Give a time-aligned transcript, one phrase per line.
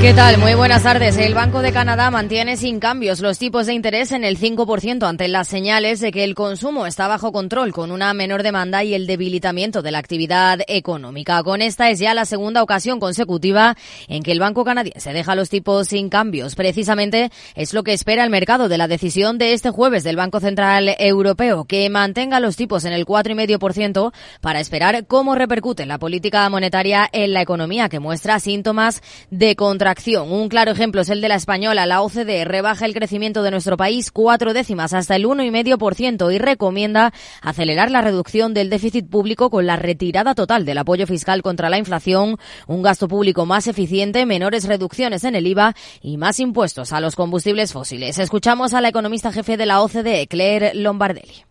[0.00, 0.38] ¿Qué tal?
[0.38, 1.18] Muy buenas tardes.
[1.18, 5.28] El Banco de Canadá mantiene sin cambios los tipos de interés en el 5% ante
[5.28, 9.06] las señales de que el consumo está bajo control con una menor demanda y el
[9.06, 11.42] debilitamiento de la actividad económica.
[11.42, 13.76] Con esta es ya la segunda ocasión consecutiva
[14.08, 16.54] en que el Banco canadiense deja los tipos sin cambios.
[16.54, 20.40] Precisamente es lo que espera el mercado de la decisión de este jueves del Banco
[20.40, 26.48] Central Europeo, que mantenga los tipos en el 4,5% para esperar cómo repercute la política
[26.48, 29.89] monetaria en la economía, que muestra síntomas de contra
[30.24, 31.84] un claro ejemplo es el de la española.
[31.84, 37.12] La OCDE rebaja el crecimiento de nuestro país cuatro décimas hasta el 1,5% y recomienda
[37.42, 41.78] acelerar la reducción del déficit público con la retirada total del apoyo fiscal contra la
[41.78, 42.36] inflación,
[42.68, 47.16] un gasto público más eficiente, menores reducciones en el IVA y más impuestos a los
[47.16, 48.18] combustibles fósiles.
[48.18, 51.49] Escuchamos a la economista jefe de la OCDE, Claire Lombardelli.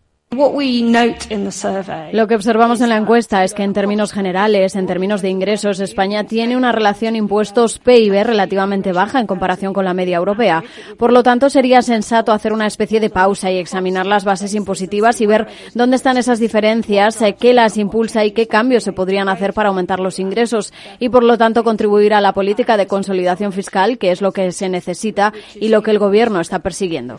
[2.12, 5.80] Lo que observamos en la encuesta es que en términos generales, en términos de ingresos,
[5.80, 10.62] España tiene una relación impuestos-PIB relativamente baja en comparación con la media europea.
[10.96, 15.20] Por lo tanto, sería sensato hacer una especie de pausa y examinar las bases impositivas
[15.20, 19.28] y ver dónde están esas diferencias, eh, qué las impulsa y qué cambios se podrían
[19.28, 23.52] hacer para aumentar los ingresos y, por lo tanto, contribuir a la política de consolidación
[23.52, 27.18] fiscal, que es lo que se necesita y lo que el Gobierno está persiguiendo.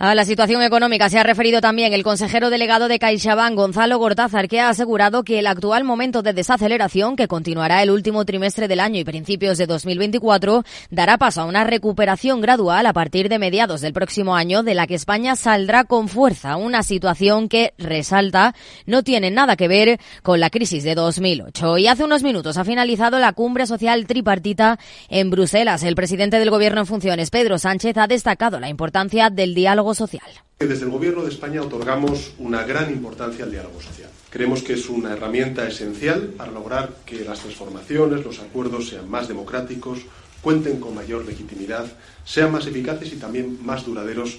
[0.00, 4.46] A la situación económica se ha referido también el consejero delegado de CaixaBank, Gonzalo Gortázar,
[4.46, 8.78] que ha asegurado que el actual momento de desaceleración, que continuará el último trimestre del
[8.78, 13.80] año y principios de 2024, dará paso a una recuperación gradual a partir de mediados
[13.80, 16.54] del próximo año, de la que España saldrá con fuerza.
[16.58, 18.54] Una situación que, resalta,
[18.86, 21.78] no tiene nada que ver con la crisis de 2008.
[21.78, 25.82] Y hace unos minutos ha finalizado la cumbre social tripartita en Bruselas.
[25.82, 30.26] El presidente del Gobierno en funciones, Pedro Sánchez, ha destacado la importancia del diálogo social.
[30.58, 34.10] Desde el Gobierno de España otorgamos una gran importancia al diálogo social.
[34.30, 39.28] Creemos que es una herramienta esencial para lograr que las transformaciones, los acuerdos sean más
[39.28, 40.00] democráticos,
[40.42, 41.86] cuenten con mayor legitimidad,
[42.24, 44.38] sean más eficaces y también más duraderos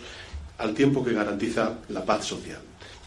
[0.58, 2.60] al tiempo que garantiza la paz social.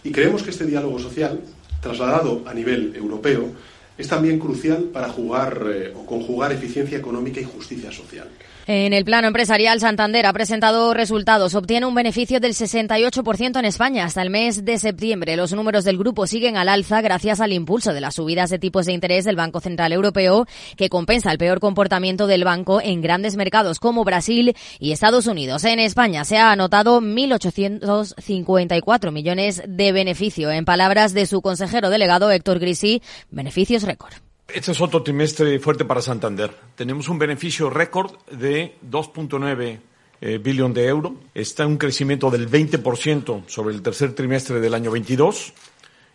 [0.03, 1.41] Y creemos que este diálogo social,
[1.81, 3.53] trasladado a nivel europeo,
[3.97, 8.29] es también crucial para jugar eh, o conjugar eficiencia económica y justicia social.
[8.69, 11.57] En el plano empresarial, Santander ha presentado resultados.
[11.57, 15.37] Obtiene un beneficio del 68% en España hasta el mes de septiembre.
[15.37, 18.87] Los números del grupo siguen al alza gracias al impulso de las subidas de tipos
[18.87, 20.47] de interés del Banco Central Europeo,
[20.77, 25.65] que compensa el peor comportamiento del banco en grandes mercados como Brasil y Estados Unidos.
[25.65, 30.53] En España se ha anotado 1.854 millones de beneficio.
[30.53, 34.15] En palabras de su consejero delegado Héctor Grisi, beneficios récord.
[34.55, 36.51] Este es otro trimestre fuerte para Santander.
[36.75, 39.81] Tenemos un beneficio récord de 2.9
[40.21, 41.13] eh, billón de euros.
[41.35, 45.55] Está en un crecimiento del 20% sobre el tercer trimestre del año 22.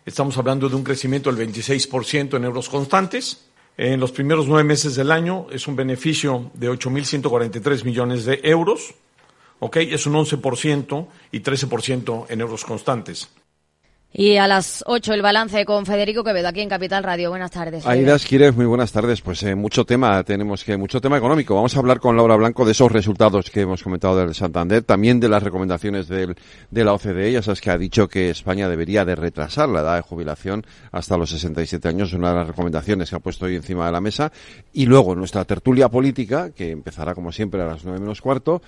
[0.06, 3.48] Estamos hablando de un crecimiento del 26% en euros constantes.
[3.76, 8.94] En los primeros nueve meses del año es un beneficio de 8.143 millones de euros.
[9.58, 9.78] ¿ok?
[9.78, 13.28] Es un 11% y 13% en euros constantes.
[14.10, 17.28] Y a las 8 el balance con Federico Quevedo aquí en Capital Radio.
[17.28, 17.86] Buenas tardes.
[17.86, 19.20] Aidas Quírez, muy buenas tardes.
[19.20, 21.54] Pues eh, mucho tema, tenemos que mucho tema económico.
[21.54, 25.20] Vamos a hablar con Laura Blanco de esos resultados que hemos comentado del Santander, también
[25.20, 26.36] de las recomendaciones del,
[26.70, 27.32] de la OCDE.
[27.32, 31.18] Ya sabes que ha dicho que España debería de retrasar la edad de jubilación hasta
[31.18, 34.32] los 67 años, una de las recomendaciones que ha puesto hoy encima de la mesa.
[34.72, 38.62] Y luego nuestra tertulia política, que empezará como siempre a las nueve menos cuarto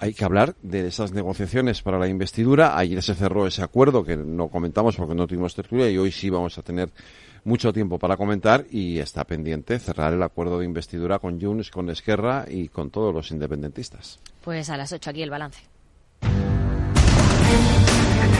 [0.00, 2.76] hay que hablar de esas negociaciones para la investidura.
[2.76, 6.30] Ayer se cerró ese acuerdo que no comentamos porque no tuvimos tertulia y hoy sí
[6.30, 6.88] vamos a tener
[7.44, 11.90] mucho tiempo para comentar y está pendiente cerrar el acuerdo de investidura con Junts, con
[11.90, 14.18] Esquerra y con todos los independentistas.
[14.42, 15.60] Pues a las 8 aquí el balance.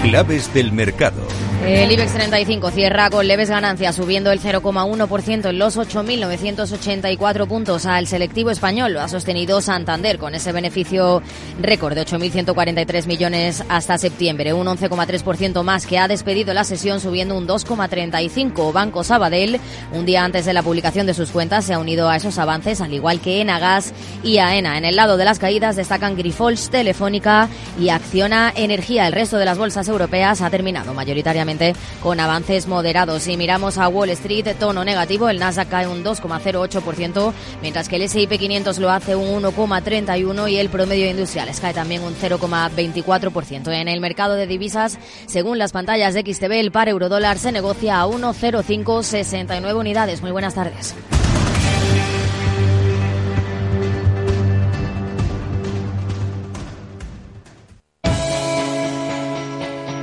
[0.02, 1.20] Claves del mercado.
[1.66, 8.06] El IBEX 35 cierra con leves ganancias, subiendo el 0,1% en los 8.984 puntos al
[8.06, 8.94] selectivo español.
[8.94, 11.22] Lo ha sostenido Santander con ese beneficio
[11.60, 17.36] récord de 8.143 millones hasta septiembre, un 11,3% más que ha despedido la sesión, subiendo
[17.36, 18.72] un 2,35%.
[18.72, 19.60] Banco Sabadell,
[19.92, 22.80] un día antes de la publicación de sus cuentas, se ha unido a esos avances,
[22.80, 23.92] al igual que Enagas
[24.22, 24.78] y AENA.
[24.78, 29.06] En el lado de las caídas destacan Grifols, Telefónica y Acciona Energía.
[29.06, 33.24] El resto de las bolsas europeas ha terminado mayoritariamente con avances moderados.
[33.24, 38.02] Si miramos a Wall Street, tono negativo, el Nasdaq cae un 2,08%, mientras que el
[38.02, 43.72] S&P 500 lo hace un 1,31% y el promedio industrial cae también un 0,24%.
[43.72, 48.00] En el mercado de divisas, según las pantallas de XTB, el par eurodólar se negocia
[48.00, 50.22] a 1,0569 unidades.
[50.22, 50.94] Muy buenas tardes.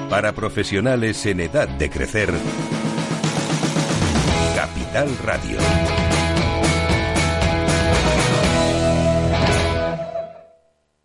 [0.10, 2.34] Para profesionales en edad de crecer.
[4.56, 5.58] Capital Radio.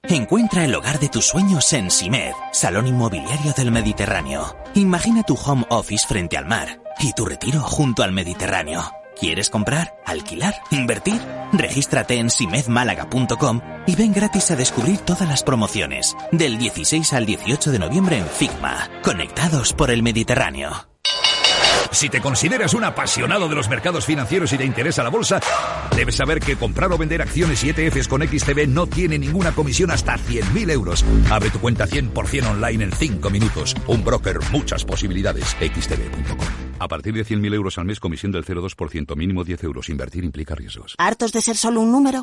[0.08, 4.56] Encuentra el hogar de tus sueños en Simed, Salón Inmobiliario del Mediterráneo.
[4.74, 9.01] Imagina tu home office frente al mar y tu retiro junto al Mediterráneo.
[9.22, 11.22] ¿Quieres comprar, alquilar, invertir?
[11.52, 17.70] Regístrate en simedmálaga.com y ven gratis a descubrir todas las promociones del 16 al 18
[17.70, 20.88] de noviembre en Figma, conectados por el Mediterráneo.
[21.92, 25.38] Si te consideras un apasionado de los mercados financieros y te interesa la bolsa,
[25.94, 29.92] debes saber que comprar o vender acciones y ETFs con XTB no tiene ninguna comisión
[29.92, 31.04] hasta 100.000 euros.
[31.30, 33.76] Abre tu cuenta 100% online en 5 minutos.
[33.86, 35.56] Un broker, muchas posibilidades.
[35.60, 36.61] XTB.com.
[36.82, 39.88] A partir de 100.000 euros al mes, comisión del 0,2%, mínimo 10 euros.
[39.88, 40.96] Invertir implica riesgos.
[40.98, 42.20] ¿Hartos de ser solo un número?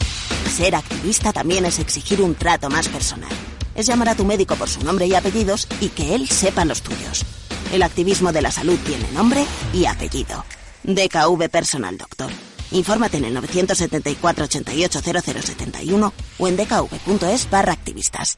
[0.49, 3.31] Ser activista también es exigir un trato más personal.
[3.73, 6.81] Es llamar a tu médico por su nombre y apellidos y que él sepa los
[6.81, 7.23] tuyos.
[7.71, 10.43] El activismo de la salud tiene nombre y apellido.
[10.83, 12.29] DKV Personal Doctor.
[12.71, 18.37] Infórmate en el 974 88 0071 o en dkv.es barra activistas.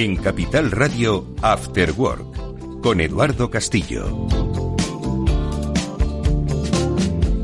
[0.00, 4.28] En Capital Radio, After Work, con Eduardo Castillo.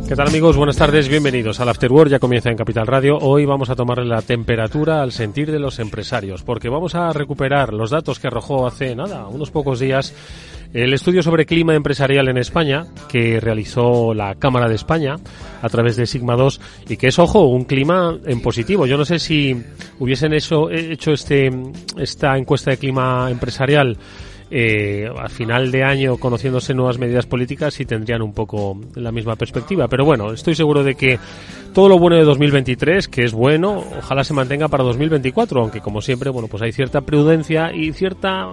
[0.07, 0.57] ¿Qué tal amigos?
[0.57, 3.19] Buenas tardes, bienvenidos al After Work, ya comienza en Capital Radio.
[3.19, 7.75] Hoy vamos a tomarle la temperatura al sentir de los empresarios, porque vamos a recuperar
[7.75, 10.15] los datos que arrojó hace nada, unos pocos días,
[10.75, 15.15] el estudio sobre clima empresarial en España, que realizó la Cámara de España
[15.63, 18.85] a través de Sigma 2, y que es, ojo, un clima en positivo.
[18.85, 19.57] Yo no sé si
[20.01, 21.53] hubiesen hecho, hecho este,
[21.97, 23.97] esta encuesta de clima empresarial
[24.51, 29.37] eh, al final de año, conociéndose nuevas medidas políticas, sí tendrían un poco la misma
[29.37, 29.87] perspectiva.
[29.87, 31.21] Pero bueno, estoy seguro de que
[31.73, 36.03] todo lo bueno de 2023, que es bueno, ojalá se mantenga para 2024, aunque como
[36.03, 38.49] siempre, bueno, pues hay cierta prudencia y cierta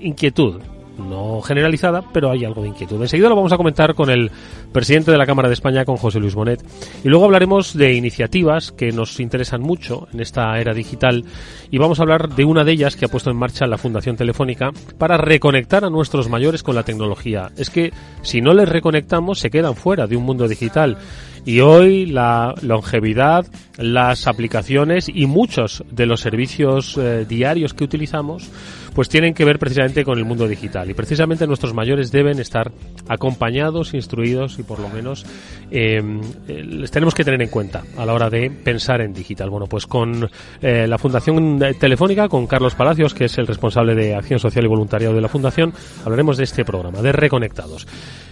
[0.00, 0.60] inquietud
[0.98, 3.00] no generalizada, pero hay algo de inquietud.
[3.00, 4.30] Enseguida lo vamos a comentar con el
[4.72, 6.64] presidente de la Cámara de España, con José Luis Bonet.
[7.04, 11.24] Y luego hablaremos de iniciativas que nos interesan mucho en esta era digital
[11.70, 14.16] y vamos a hablar de una de ellas que ha puesto en marcha la Fundación
[14.16, 17.50] Telefónica para reconectar a nuestros mayores con la tecnología.
[17.56, 17.92] Es que
[18.22, 20.98] si no les reconectamos se quedan fuera de un mundo digital
[21.44, 23.46] y hoy la longevidad,
[23.78, 28.50] las aplicaciones y muchos de los servicios eh, diarios que utilizamos
[28.96, 30.88] pues tienen que ver precisamente con el mundo digital.
[30.88, 32.72] Y precisamente nuestros mayores deben estar
[33.06, 35.26] acompañados, instruidos y por lo menos
[35.70, 36.00] eh,
[36.48, 39.50] les tenemos que tener en cuenta a la hora de pensar en digital.
[39.50, 40.30] Bueno, pues con
[40.62, 44.68] eh, la Fundación Telefónica, con Carlos Palacios, que es el responsable de Acción Social y
[44.68, 47.86] Voluntariado de la Fundación, hablaremos de este programa, de Reconectados.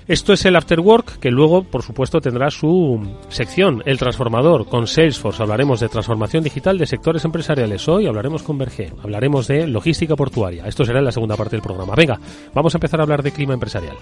[0.06, 3.00] Esto es el After Work, que luego, por supuesto, tendrá su
[3.31, 5.43] sección, El Transformador, con Salesforce.
[5.43, 7.88] Hablaremos de transformación digital de sectores empresariales.
[7.88, 10.54] Hoy hablaremos con Berger, hablaremos de logística portuaria.
[10.65, 11.95] Esto será en la segunda parte del programa.
[11.95, 12.19] Venga,
[12.53, 13.96] vamos a empezar a hablar de clima empresarial.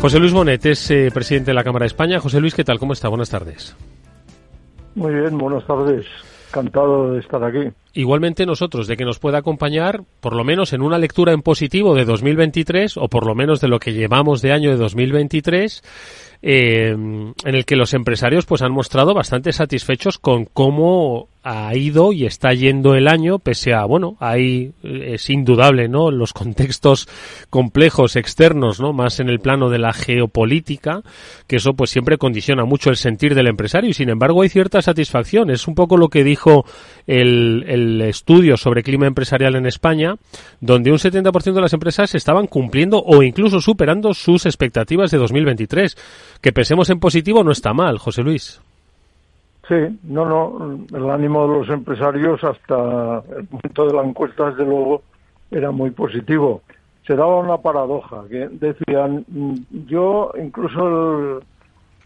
[0.00, 2.20] José Luis Bonet es eh, presidente de la Cámara de España.
[2.20, 2.78] José Luis, ¿qué tal?
[2.78, 3.08] ¿Cómo está?
[3.08, 3.74] Buenas tardes.
[4.94, 6.06] Muy bien, buenas tardes.
[6.48, 7.70] Encantado de estar aquí.
[7.92, 11.94] Igualmente nosotros, de que nos pueda acompañar, por lo menos en una lectura en positivo
[11.94, 15.82] de 2023, o por lo menos de lo que llevamos de año de 2023,
[16.42, 22.12] eh, en el que los empresarios pues han mostrado bastante satisfechos con cómo ha ido
[22.12, 26.10] y está yendo el año, pese a, bueno, ahí eh, es indudable, ¿no?
[26.10, 27.08] Los contextos
[27.48, 28.92] complejos externos, ¿no?
[28.92, 31.02] Más en el plano de la geopolítica,
[31.46, 34.82] que eso pues siempre condiciona mucho el sentir del empresario y sin embargo hay cierta
[34.82, 35.50] satisfacción.
[35.50, 36.66] Es un poco lo que dijo
[37.06, 40.16] el, el estudio sobre clima empresarial en España,
[40.60, 45.96] donde un 70% de las empresas estaban cumpliendo o incluso superando sus expectativas de 2023.
[46.40, 48.60] Que pensemos en positivo no está mal, José Luis.
[49.66, 54.64] Sí, no, no, el ánimo de los empresarios hasta el momento de la encuesta, desde
[54.64, 55.02] luego,
[55.50, 56.62] era muy positivo.
[57.06, 59.26] Se daba una paradoja, que decían,
[59.86, 61.40] yo incluso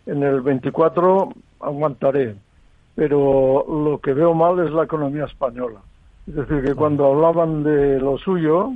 [0.07, 2.35] en el 24 aguantaré,
[2.95, 5.81] pero lo que veo mal es la economía española.
[6.27, 8.73] Es decir, que cuando hablaban de lo suyo,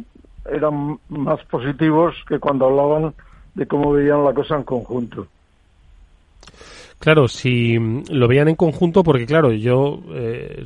[0.50, 3.14] eran más positivos que cuando hablaban
[3.54, 5.26] de cómo veían la cosa en conjunto.
[6.98, 7.76] Claro, si
[8.10, 10.64] lo veían en conjunto, porque claro, yo eh,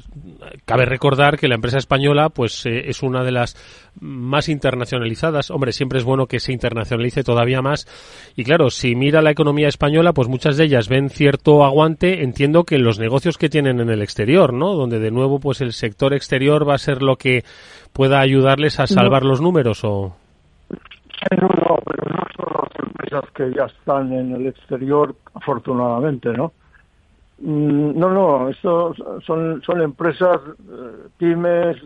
[0.65, 3.57] cabe recordar que la empresa española, pues eh, es una de las
[4.00, 5.50] más internacionalizadas.
[5.50, 7.89] Hombre, siempre es bueno que se internacionalice todavía más.
[8.37, 12.23] Y claro, si mira la economía española, pues muchas de ellas ven cierto aguante.
[12.23, 14.75] Entiendo que en los negocios que tienen en el exterior, ¿no?
[14.75, 17.43] Donde de nuevo, pues el sector exterior va a ser lo que
[17.93, 20.17] pueda ayudarles a salvar los números o.
[21.39, 22.71] No, no, pero no son las
[23.11, 26.52] empresas que ya están en el exterior, afortunadamente, ¿no?
[27.38, 28.95] Mm, no, no, esto
[29.26, 30.38] son, son empresas,
[30.71, 31.76] eh, pymes,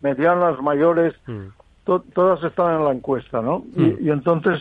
[0.00, 1.48] medianas, mayores, Mm.
[1.84, 3.64] to- todas están en la encuesta, ¿no?
[3.76, 4.60] Y, y entonces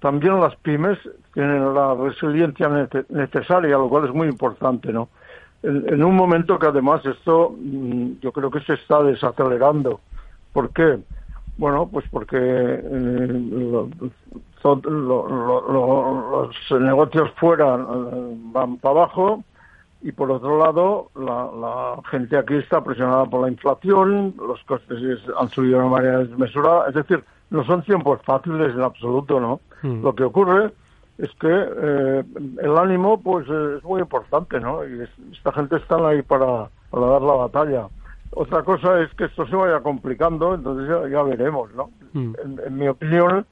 [0.00, 0.98] también las pymes
[1.34, 5.08] tienen la resiliencia nece- necesaria, lo cual es muy importante, ¿no?
[5.62, 10.00] En, en un momento que además esto mm, yo creo que se está desacelerando.
[10.52, 10.98] ¿Por qué?
[11.56, 13.88] Bueno, pues porque eh, lo-
[14.64, 15.28] lo- lo-
[15.72, 19.44] lo- los negocios fuera eh, van para abajo
[20.02, 25.00] y por otro lado la, la gente aquí está presionada por la inflación, los costes
[25.02, 29.38] es- han subido de una manera desmesurada, es decir, no son tiempos fáciles en absoluto,
[29.40, 29.60] ¿no?
[29.82, 30.02] Mm.
[30.02, 30.72] Lo que ocurre
[31.18, 32.24] es que eh,
[32.62, 34.84] el ánimo pues es muy importante, ¿no?
[34.86, 37.86] Y es- esta gente está ahí para, para dar la batalla.
[38.36, 41.90] Otra cosa es que esto se vaya complicando, entonces ya, ya veremos, ¿no?
[42.12, 42.32] Mm.
[42.44, 43.46] En, en mi opinión,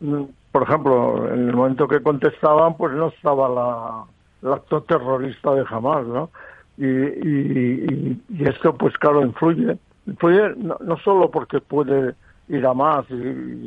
[0.00, 0.22] mm,
[0.52, 4.04] por ejemplo, en el momento que contestaban, pues no estaba la,
[4.42, 6.30] el acto terrorista de Hamas, ¿no?
[6.76, 9.78] Y, y, y- y esto, pues claro, influye.
[10.06, 12.14] Influye no, no solo porque puede
[12.48, 13.14] ir a más y,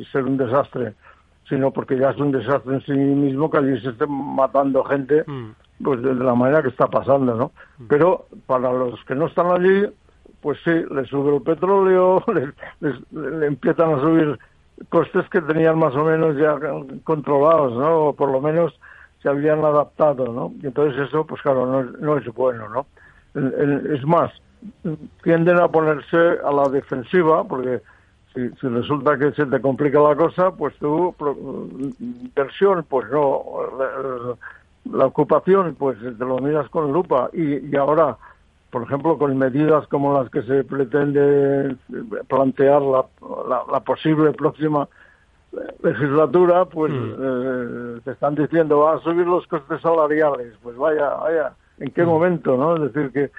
[0.00, 0.94] y ser un desastre,
[1.48, 5.24] sino porque ya es un desastre en sí mismo que allí se esté matando gente
[5.82, 7.52] pues de la manera que está pasando, ¿no?
[7.88, 9.86] Pero para los que no están allí,
[10.44, 14.38] pues sí, les sube el petróleo, les, les- le empiezan a subir
[14.90, 16.58] costes que tenían más o menos ya
[17.04, 18.08] controlados, ¿no?
[18.08, 18.78] O por lo menos
[19.22, 20.52] se habían adaptado, ¿no?
[20.62, 22.86] Y entonces eso, pues claro, no es, no es bueno, ¿no?
[23.94, 24.30] Es más,
[25.22, 27.80] tienden a ponerse a la defensiva, porque
[28.34, 31.14] si, resulta que se te complica la cosa, pues pro-
[32.00, 33.42] inversión, pues no,
[33.78, 37.30] la, la ocupación, pues te lo miras con lupa.
[37.32, 38.18] Y, y ahora,
[38.74, 41.76] por ejemplo, con medidas como las que se pretende
[42.28, 43.04] plantear la,
[43.48, 44.88] la, la posible próxima
[45.82, 50.54] legislatura, pues eh, te están diciendo va a subir los costes salariales.
[50.60, 52.74] Pues vaya, vaya, ¿en qué momento, no?
[52.84, 53.30] Es decir que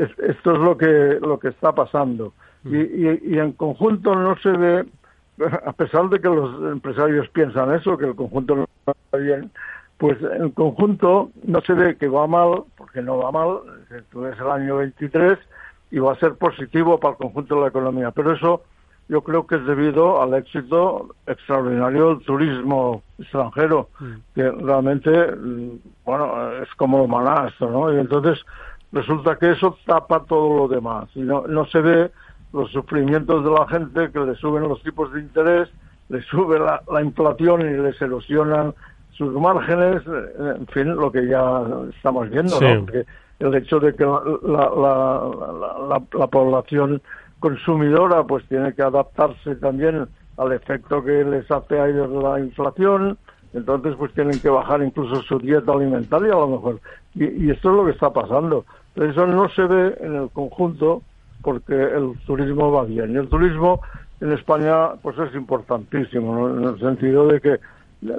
[0.00, 2.32] es- esto es lo que lo que está pasando
[2.64, 4.86] y, y, y en conjunto no se ve,
[5.66, 9.50] a pesar de que los empresarios piensan eso, que el conjunto no va bien,
[9.98, 13.60] pues en conjunto no se ve que va mal, porque no va mal,
[13.90, 15.38] es el año 23
[15.90, 18.62] y va a ser positivo para el conjunto de la economía, pero eso
[19.08, 23.88] yo creo que es debido al éxito extraordinario del turismo extranjero,
[24.34, 27.92] que realmente, mm, bueno, es como maná esto, ¿no?
[27.92, 28.44] Y entonces
[28.92, 31.08] resulta que eso tapa todo lo demás.
[31.14, 32.10] Y no, no se ve
[32.52, 35.68] los sufrimientos de la gente que le suben los tipos de interés,
[36.08, 38.74] le sube la, la inflación y les erosionan
[39.16, 41.62] sus márgenes, eh, en fin, lo que ya
[41.96, 42.64] estamos viendo, Sí.
[42.64, 42.80] ¿no?
[42.84, 43.04] Porque
[43.40, 45.30] el hecho de que la, la, la,
[45.60, 47.00] la- la- la población
[47.40, 50.06] consumidora pues tiene que adaptarse también
[50.36, 53.18] al efecto que les hace a ellos la inflación,
[53.52, 56.80] entonces pues tienen que bajar incluso su dieta alimentaria a lo mejor.
[57.14, 58.64] Y, y esto es lo que está pasando.
[58.94, 61.02] Pero eso no se ve en el conjunto
[61.42, 63.12] porque el turismo va bien.
[63.12, 63.80] Y el turismo
[64.20, 66.56] en España pues es importantísimo, ¿no?
[66.56, 67.60] en el sentido de que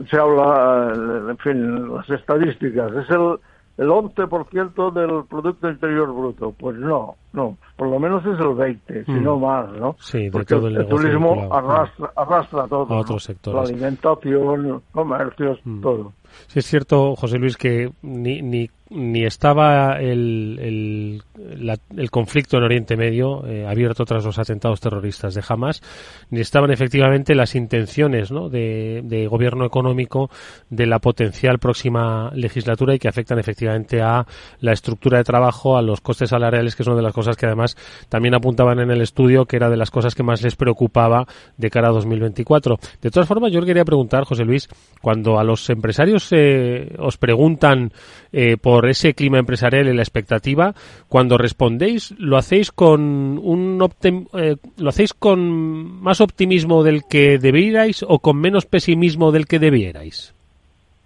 [0.10, 3.38] se habla, eh, en fin, las estadísticas, es el,
[3.78, 6.54] el 11% del Producto Interior Bruto.
[6.58, 9.24] Pues no, no, por lo menos es el 20, si Mm.
[9.24, 9.96] no más, ¿no?
[10.00, 11.54] Sí, de Porque todo el el, turismo vinculado.
[11.72, 12.86] arrastra, arrastra todo.
[12.86, 13.00] A ¿no?
[13.02, 13.56] otros sectores.
[13.70, 16.14] La alimentación, comercios, todo.
[16.48, 22.58] Sí, es cierto, José Luis, que ni, ni, ni estaba el, el, la- el conflicto
[22.58, 25.82] en Oriente Medio eh, abierto tras los atentados terroristas de Hamas,
[26.30, 28.50] ni estaban efectivamente las intenciones ¿no?
[28.50, 30.30] de, de gobierno económico
[30.70, 34.26] de la potencial próxima legislatura y que afectan efectivamente a
[34.62, 37.46] la estructura de trabajo, a los costes salariales, que es una de las cosas que
[37.46, 37.76] además
[38.10, 41.26] también apuntaban en el estudio, que era de las cosas que más les preocupaba
[41.58, 42.78] de cara a 2024.
[43.02, 44.70] De todas formas, yo le quería preguntar, José Luis,
[45.02, 47.92] cuando a los empresarios eh, os preguntan
[48.32, 50.74] eh, por ese clima empresarial y la expectativa,
[51.08, 53.02] cuando respondéis, ¿lo hacéis con
[53.38, 59.32] un optim- eh, lo hacéis con más optimismo del que debierais o con menos pesimismo
[59.32, 60.34] del que debierais?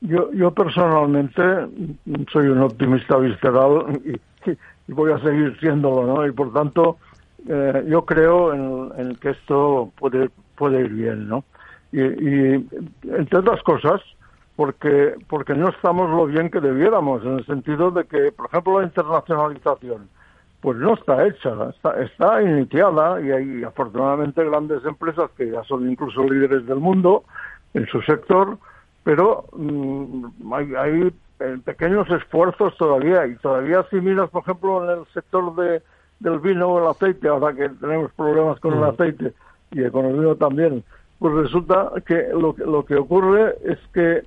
[0.01, 1.41] Yo, yo personalmente
[2.31, 6.25] soy un optimista visceral y, y voy a seguir siéndolo, ¿no?
[6.25, 6.97] Y por tanto,
[7.47, 11.43] eh, yo creo en, en que esto puede, puede ir bien, ¿no?
[11.91, 12.65] Y, y,
[13.03, 14.01] entre otras cosas,
[14.59, 18.81] porque porque no estamos lo bien que debiéramos en el sentido de que por ejemplo
[18.81, 20.09] la internacionalización
[20.59, 25.89] pues no está hecha está, está iniciada y hay afortunadamente grandes empresas que ya son
[25.89, 27.23] incluso líderes del mundo
[27.73, 28.57] en su sector
[29.05, 34.99] pero mm, hay, hay eh, pequeños esfuerzos todavía y todavía si miras por ejemplo en
[34.99, 35.81] el sector de
[36.19, 38.89] del vino o el aceite ahora que tenemos problemas con el mm.
[38.89, 39.33] aceite
[39.71, 40.83] y con el vino también
[41.17, 44.23] pues resulta que lo, lo que ocurre es que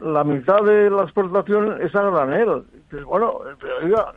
[0.00, 2.64] la mitad de la exportación es a granel.
[3.06, 3.40] Bueno,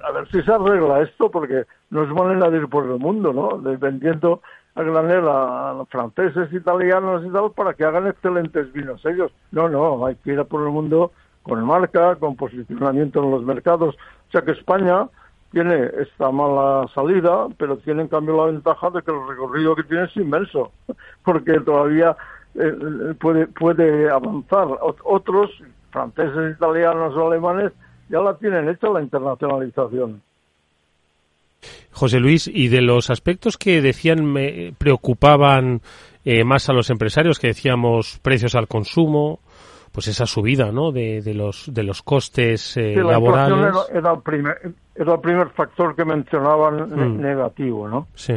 [0.04, 3.60] a ver si se arregla esto, porque no es manera de por el mundo, ¿no?
[3.78, 4.42] vendiendo
[4.76, 9.32] a granel a, franceses, italianos y tal, para que hagan excelentes vinos ellos.
[9.52, 11.12] No, no, hay que ir a por el mundo
[11.44, 13.96] con marca, con posicionamiento en los mercados.
[13.96, 15.08] O sea que España
[15.52, 19.84] tiene esta mala salida, pero tiene en cambio la ventaja de que el recorrido que
[19.84, 20.72] tiene es inmenso,
[21.24, 22.16] porque todavía
[22.58, 24.68] eh, puede, puede avanzar.
[25.04, 25.52] Otros,
[25.92, 27.72] franceses, italianos o alemanes,
[28.10, 30.22] ya la tienen hecha la internacionalización.
[31.92, 35.82] José Luis, y de los aspectos que decían me preocupaban
[36.26, 39.40] eh, más a los empresarios, que decíamos precios al consumo,
[39.92, 40.92] pues esa subida ¿no?
[40.92, 43.74] de, de los de los costes eh, laborales.
[43.92, 47.22] Era, el primer, era el primer factor que mencionaban mm.
[47.22, 48.08] negativo, ¿no?
[48.14, 48.34] Sí.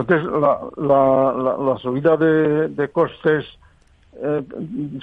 [0.00, 3.44] Entonces, la, la, la, subida de, de costes,
[4.14, 4.42] eh,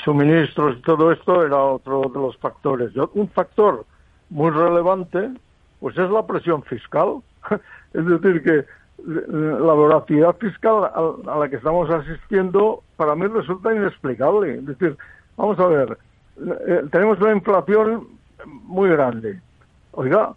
[0.04, 2.92] suministros y todo esto era otro de los factores.
[3.14, 3.86] Un factor
[4.30, 5.32] muy relevante,
[5.80, 7.18] pues es la presión fiscal.
[7.94, 8.66] es decir, que
[9.06, 14.56] la voracidad fiscal a, la que estamos asistiendo para mí resulta inexplicable.
[14.56, 14.98] Es decir,
[15.38, 15.98] Vamos a ver,
[16.68, 18.08] eh, tenemos una inflación
[18.46, 19.42] muy grande.
[19.92, 20.34] Oiga,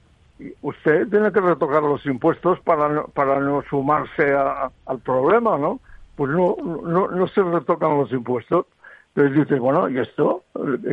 [0.63, 5.81] usted tiene que retocar los impuestos para no, para no sumarse al problema, ¿no?
[6.17, 8.67] Pues no, no, no se retocan los impuestos.
[9.15, 10.45] Entonces dice, bueno, ¿y esto?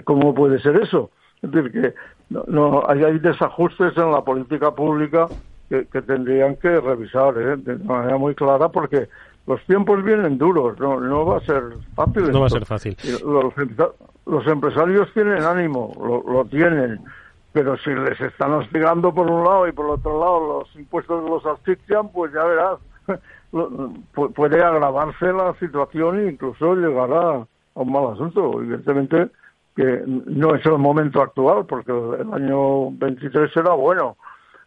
[0.03, 1.11] ¿Cómo puede ser eso?
[1.41, 1.93] Es decir, que
[2.29, 5.27] no, hay, hay desajustes en la política pública
[5.69, 7.57] que, que tendrían que revisar ¿eh?
[7.57, 9.09] de manera muy clara porque
[9.47, 11.61] los tiempos vienen duros, no, no va a ser
[11.95, 12.31] fácil.
[12.31, 12.97] No va a ser fácil.
[14.25, 15.93] Los, empresarios tienen ánimo,
[16.27, 16.99] lo, tienen,
[17.55, 21.45] pero si les están hostigando por un lado y por otro lado los impuestos los
[21.45, 22.79] asfixian, pues ya verás,
[24.35, 28.61] puede agravarse la situación e incluso llegar a, un mal asunto.
[28.61, 29.29] Evidentemente
[29.73, 34.17] que no es el momento actual, porque el año 23 será bueno,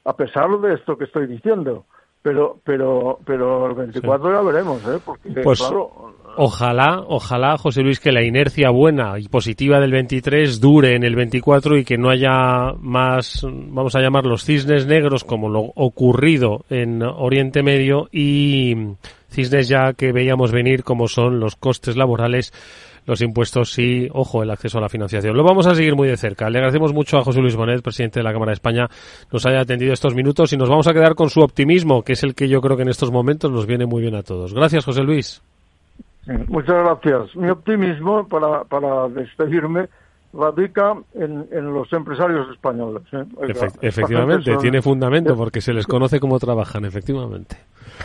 [0.06, 1.84] a pesar de esto que estoy diciendo
[2.22, 4.98] pero pero pero el 24 ya veremos ¿eh?
[5.04, 5.62] porque pues
[6.36, 11.14] ojalá ojalá José Luis que la inercia buena y positiva del 23 dure en el
[11.14, 16.64] 24 y que no haya más vamos a llamar los cisnes negros como lo ocurrido
[16.70, 18.74] en Oriente Medio y
[19.30, 22.52] cisnes ya que veíamos venir como son los costes laborales
[23.08, 25.34] los impuestos y, ojo, el acceso a la financiación.
[25.34, 26.50] Lo vamos a seguir muy de cerca.
[26.50, 28.86] Le agradecemos mucho a José Luis Bonet, presidente de la Cámara de España,
[29.32, 32.22] nos haya atendido estos minutos y nos vamos a quedar con su optimismo, que es
[32.22, 34.52] el que yo creo que en estos momentos nos viene muy bien a todos.
[34.52, 35.42] Gracias, José Luis.
[36.48, 37.34] Muchas gracias.
[37.34, 39.88] Mi optimismo, para, para despedirme,
[40.32, 43.02] radica en, en los empresarios españoles.
[43.12, 43.24] ¿eh?
[43.80, 47.56] efectivamente, tiene fundamento porque se les conoce cómo trabajan, efectivamente.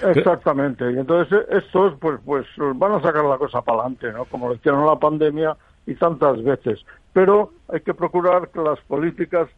[0.01, 4.25] Exactamente, y entonces eh, estos pues pues van a sacar la cosa para adelante, ¿no?
[4.25, 5.55] Como lo hicieron la pandemia
[5.85, 6.79] y tantas veces.
[7.11, 9.49] Pero hay que procurar que las políticas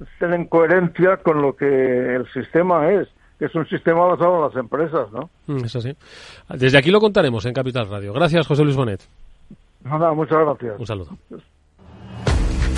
[0.00, 3.08] estén en coherencia con lo que el sistema es,
[3.38, 5.30] que es un sistema basado en las empresas, ¿no?
[5.46, 5.96] Mm, es así.
[6.48, 8.12] Desde aquí lo contaremos en Capital Radio.
[8.12, 9.06] Gracias, José Luis Bonet.
[9.84, 10.80] Nada, muchas gracias.
[10.80, 11.10] Un saludo.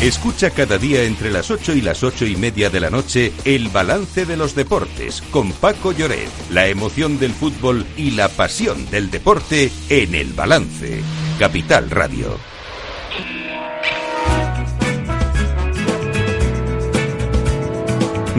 [0.00, 3.68] Escucha cada día entre las 8 y las ocho y media de la noche el
[3.68, 9.10] balance de los deportes con Paco Lloret, la emoción del fútbol y la pasión del
[9.10, 11.02] deporte en el balance.
[11.40, 12.38] Capital Radio.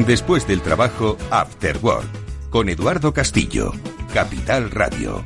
[0.08, 2.08] Después del trabajo, After Work,
[2.52, 3.74] con Eduardo Castillo,
[4.14, 5.26] Capital Radio.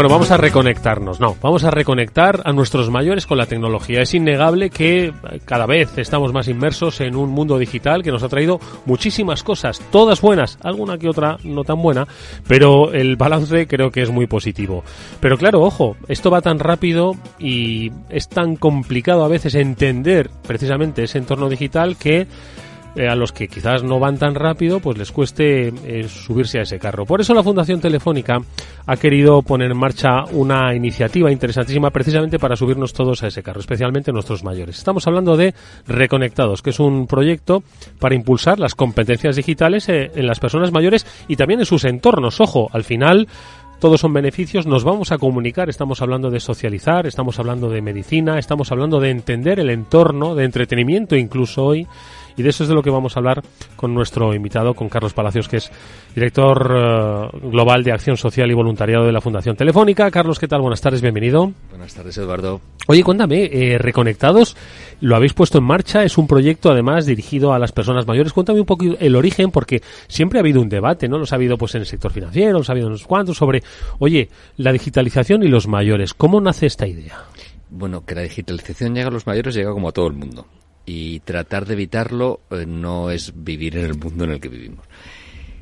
[0.00, 4.00] Bueno, vamos a reconectarnos, no, vamos a reconectar a nuestros mayores con la tecnología.
[4.00, 5.12] Es innegable que
[5.44, 9.78] cada vez estamos más inmersos en un mundo digital que nos ha traído muchísimas cosas,
[9.92, 12.08] todas buenas, alguna que otra no tan buena,
[12.48, 14.84] pero el balance creo que es muy positivo.
[15.20, 21.02] Pero claro, ojo, esto va tan rápido y es tan complicado a veces entender precisamente
[21.02, 22.26] ese entorno digital que
[22.96, 26.62] eh, a los que quizás no van tan rápido, pues les cueste eh, subirse a
[26.62, 27.06] ese carro.
[27.06, 28.38] Por eso la Fundación Telefónica
[28.86, 33.60] ha querido poner en marcha una iniciativa interesantísima precisamente para subirnos todos a ese carro,
[33.60, 34.78] especialmente nuestros mayores.
[34.78, 35.54] Estamos hablando de
[35.86, 37.62] Reconectados, que es un proyecto
[37.98, 42.40] para impulsar las competencias digitales eh, en las personas mayores y también en sus entornos.
[42.40, 43.28] Ojo, al final
[43.80, 48.38] todos son beneficios, nos vamos a comunicar, estamos hablando de socializar, estamos hablando de medicina,
[48.38, 51.86] estamos hablando de entender el entorno, de entretenimiento incluso hoy
[52.36, 53.42] y de eso es de lo que vamos a hablar
[53.76, 55.70] con nuestro invitado, con Carlos Palacios, que es
[56.14, 60.10] director eh, global de Acción Social y Voluntariado de la Fundación Telefónica.
[60.10, 60.60] Carlos, ¿qué tal?
[60.60, 61.52] Buenas tardes, bienvenido.
[61.70, 62.60] Buenas tardes, Eduardo.
[62.86, 64.56] Oye, cuéntame, eh, Reconectados,
[65.00, 68.32] lo habéis puesto en marcha, es un proyecto además dirigido a las personas mayores.
[68.32, 71.18] Cuéntame un poco el origen, porque siempre ha habido un debate, ¿no?
[71.18, 73.62] Los ha habido pues en el sector financiero, los ha habido unos cuantos, sobre,
[73.98, 76.14] oye, la digitalización y los mayores.
[76.14, 77.24] ¿Cómo nace esta idea?
[77.70, 80.46] Bueno, que la digitalización llega a los mayores llega como a todo el mundo
[80.86, 84.86] y tratar de evitarlo eh, no es vivir en el mundo en el que vivimos.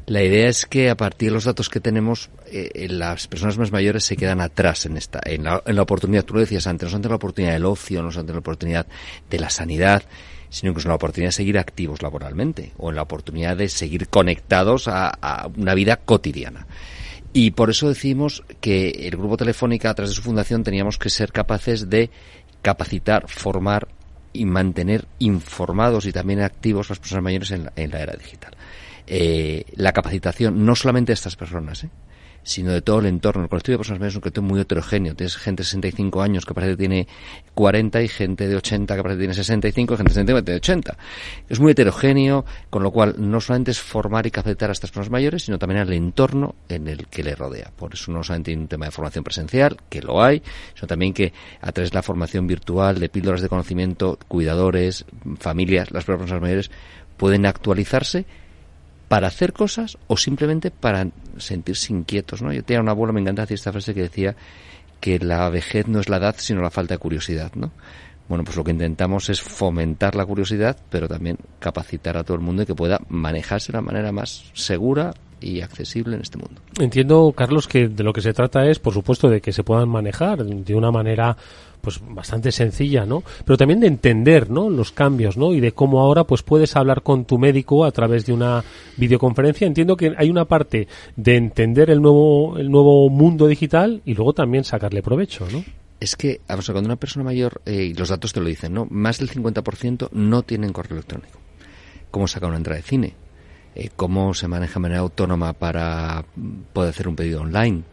[0.08, 3.58] La idea es que a partir de los datos que tenemos, eh, eh, las personas
[3.58, 6.24] más mayores se quedan atrás en esta, en la, en la oportunidad.
[6.24, 8.86] Tú lo decías antes, no ante la oportunidad del ocio, no ante la oportunidad
[9.28, 10.02] de la sanidad,
[10.48, 14.08] sino incluso en la oportunidad de seguir activos laboralmente o en la oportunidad de seguir
[14.08, 16.66] conectados a, a una vida cotidiana.
[17.34, 21.10] Y por eso decimos que el Grupo Telefónica, a través de su fundación, teníamos que
[21.10, 22.08] ser capaces de
[22.62, 23.88] capacitar, formar
[24.32, 28.56] y mantener informados y también activos las personas mayores en la, era digital.
[29.06, 31.90] Eh, la capacitación, no solamente de estas personas, ¿eh?
[32.48, 33.42] Sino de todo el entorno.
[33.42, 35.14] El colectivo de personas mayores es un colectivo muy heterogéneo.
[35.14, 37.06] Tienes gente de 65 años que parece que tiene
[37.52, 40.44] 40 y gente de 80 que parece que tiene 65 y gente de 65 que
[40.44, 40.96] tiene 80.
[41.50, 45.10] Es muy heterogéneo, con lo cual no solamente es formar y capacitar a estas personas
[45.10, 47.70] mayores, sino también al entorno en el que le rodea.
[47.76, 50.42] Por eso no solamente hay un tema de formación presencial, que lo hay,
[50.74, 55.04] sino también que a través de la formación virtual, de píldoras de conocimiento, cuidadores,
[55.38, 56.70] familias, las personas mayores
[57.18, 58.24] pueden actualizarse
[59.08, 62.52] para hacer cosas o simplemente para sentirse inquietos, ¿no?
[62.52, 64.36] Yo tenía un abuelo, me encanta decir esta frase que decía
[65.00, 67.72] que la vejez no es la edad, sino la falta de curiosidad, ¿no?
[68.28, 72.42] Bueno, pues lo que intentamos es fomentar la curiosidad, pero también capacitar a todo el
[72.42, 76.60] mundo y que pueda manejarse de la manera más segura y accesible en este mundo.
[76.78, 79.88] Entiendo, Carlos, que de lo que se trata es, por supuesto, de que se puedan
[79.88, 81.36] manejar de una manera
[81.80, 83.22] pues bastante sencilla, ¿no?
[83.44, 84.68] Pero también de entender, ¿no?
[84.68, 85.54] Los cambios, ¿no?
[85.54, 88.64] Y de cómo ahora pues puedes hablar con tu médico a través de una
[88.96, 89.66] videoconferencia.
[89.66, 94.32] Entiendo que hay una parte de entender el nuevo el nuevo mundo digital y luego
[94.32, 95.64] también sacarle provecho, ¿no?
[96.00, 98.86] Es que, vamos, cuando una persona mayor, eh, y los datos te lo dicen, ¿no?
[98.88, 101.40] Más del 50% no tienen correo electrónico.
[102.10, 103.14] ¿Cómo sacar una entrada de cine?
[103.78, 106.24] Eh, ¿Cómo se maneja de manera autónoma para
[106.72, 107.84] poder hacer un pedido online?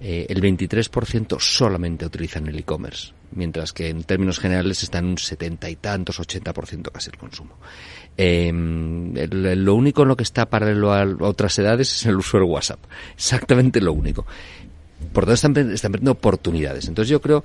[0.00, 5.18] Eh, el 23% solamente utilizan el e-commerce mientras que en términos generales está en un
[5.18, 7.56] setenta y tantos, 80% casi el consumo.
[8.16, 12.46] Em, lo único en lo que está paralelo a otras edades es el uso del
[12.46, 12.78] WhatsApp.
[13.16, 14.24] Exactamente lo único.
[15.12, 16.86] Por tanto, están, están perdiendo oportunidades.
[16.86, 17.44] Entonces yo creo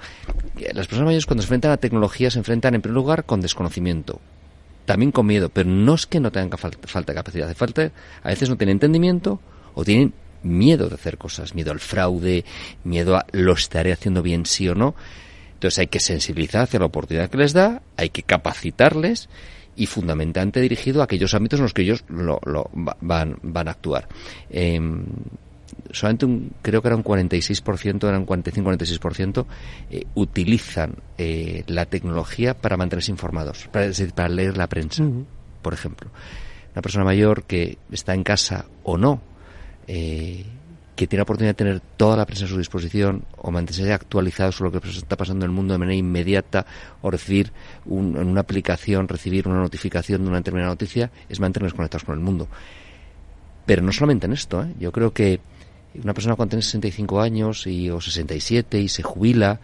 [0.55, 3.41] que las personas mayores cuando se enfrentan a tecnología se enfrentan en primer lugar con
[3.41, 4.21] desconocimiento,
[4.89, 7.91] también con miedo, pero no es que no tengan falta, falta de capacidad, falta,
[8.23, 9.39] a veces no tienen entendimiento
[9.75, 12.43] o tienen miedo de hacer cosas, miedo al fraude,
[12.83, 14.95] miedo a lo estaré haciendo bien sí o no.
[15.53, 19.29] Entonces hay que sensibilizar hacia la oportunidad que les da, hay que capacitarles
[19.75, 22.39] y fundamentalmente dirigido a aquellos ámbitos en los que ellos lo,
[22.73, 24.07] van, van a actuar.
[24.49, 25.05] Em,
[25.91, 29.45] solamente un, creo que era un 46%, eran 45-46%,
[29.89, 35.03] eh, utilizan eh, la tecnología para mantenerse informados, para, para leer la prensa,
[35.61, 36.09] por ejemplo.
[36.73, 39.21] Una persona mayor que está en casa o no,
[39.87, 40.45] eh,
[40.95, 44.51] que tiene la oportunidad de tener toda la prensa a su disposición o mantenerse actualizado
[44.51, 46.65] sobre lo que está pasando en el mundo de manera inmediata
[47.01, 47.53] o recibir
[47.85, 52.21] en una aplicación, recibir una notificación de una determinada noticia, es mantenernos conectados con el
[52.21, 52.49] mundo.
[53.65, 54.73] Pero no solamente en esto, ¿eh?
[54.77, 55.39] yo creo que
[55.95, 59.59] una persona cuando tiene 65 años y, o 67 y se jubila,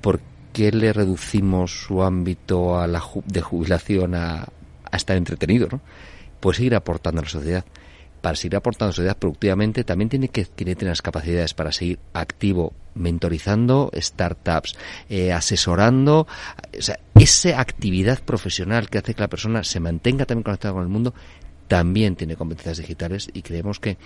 [0.00, 0.20] ¿por
[0.52, 4.46] qué le reducimos su ámbito a la de jubilación a,
[4.90, 5.68] a estar entretenido?
[5.70, 5.80] ¿no?
[6.40, 7.64] Puede seguir aportando a la sociedad
[8.26, 13.92] para seguir aportando sociedad productivamente, también tiene que, tener las capacidades para seguir activo, mentorizando
[13.94, 14.76] startups,
[15.08, 16.26] eh, asesorando,
[16.76, 20.82] o sea, esa actividad profesional que hace que la persona se mantenga también conectada con
[20.82, 21.14] el mundo,
[21.68, 23.96] también tiene competencias digitales y creemos que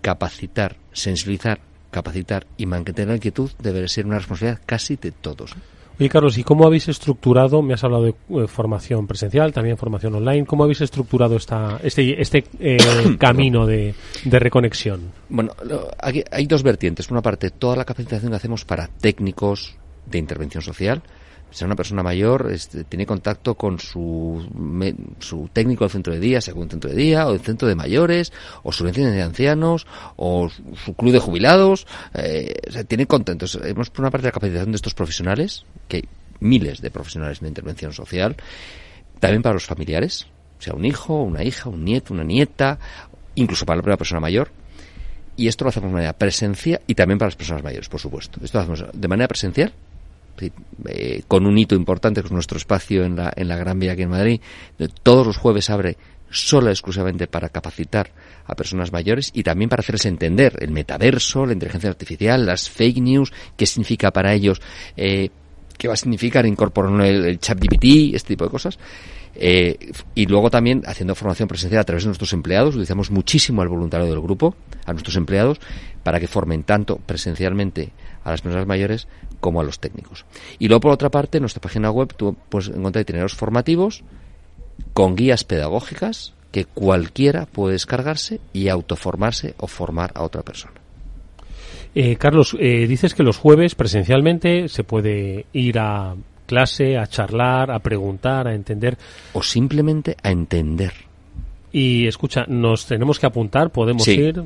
[0.00, 5.54] capacitar, sensibilizar capacitar y mantener la inquietud debe ser una responsabilidad casi de todos.
[5.98, 10.14] Oye, Carlos, ¿y cómo habéis estructurado, me has hablado de eh, formación presencial, también formación
[10.14, 12.78] online, cómo habéis estructurado esta, este, este eh,
[13.18, 15.10] camino de, de, reconexión?
[15.28, 15.52] Bueno,
[15.98, 17.10] aquí hay dos vertientes.
[17.10, 19.74] Una parte, toda la capacitación que hacemos para técnicos
[20.06, 21.02] de intervención social,
[21.50, 24.46] sea una persona mayor, este, tiene contacto con su,
[25.18, 27.74] su técnico del centro de día, sea un centro de día, o el centro de
[27.74, 28.32] mayores,
[28.62, 30.48] o su centro de ancianos, o
[30.84, 33.46] su club de jubilados, eh, o sea, tiene contacto.
[33.64, 36.04] hemos por una parte la capacitación de estos profesionales, que hay
[36.40, 38.36] miles de profesionales de intervención social,
[39.20, 40.26] también para los familiares,
[40.58, 42.78] sea un hijo, una hija, un nieto, una nieta,
[43.34, 44.50] incluso para la primera persona mayor.
[45.36, 48.40] Y esto lo hacemos de manera presencial y también para las personas mayores, por supuesto.
[48.42, 49.72] Esto lo hacemos de manera presencial
[50.40, 53.92] eh, con un hito importante, que es nuestro espacio en la, en la Gran Vía
[53.92, 54.40] aquí en Madrid.
[55.02, 55.96] Todos los jueves abre
[56.30, 58.10] solo exclusivamente para capacitar
[58.46, 62.98] a personas mayores y también para hacerles entender el metaverso, la inteligencia artificial, las fake
[62.98, 64.60] news, qué significa para ellos,
[64.96, 65.30] eh,
[65.76, 68.78] qué va a significar incorporar el, el chat GPT, este tipo de cosas.
[69.40, 73.68] Eh, y luego también haciendo formación presencial a través de nuestros empleados, utilizamos muchísimo al
[73.68, 75.60] voluntario del grupo, a nuestros empleados,
[76.02, 77.92] para que formen tanto presencialmente
[78.24, 79.06] a las personas mayores
[79.40, 80.24] como a los técnicos.
[80.58, 84.02] Y luego, por otra parte, en nuestra página web tú puedes encontrar itinerarios formativos
[84.92, 90.74] con guías pedagógicas que cualquiera puede descargarse y autoformarse o formar a otra persona.
[91.94, 96.14] Eh, Carlos, eh, dices que los jueves presencialmente se puede ir a
[96.46, 98.96] clase, a charlar, a preguntar, a entender.
[99.32, 100.92] O simplemente a entender.
[101.72, 104.42] Y escucha, nos tenemos que apuntar, podemos ir.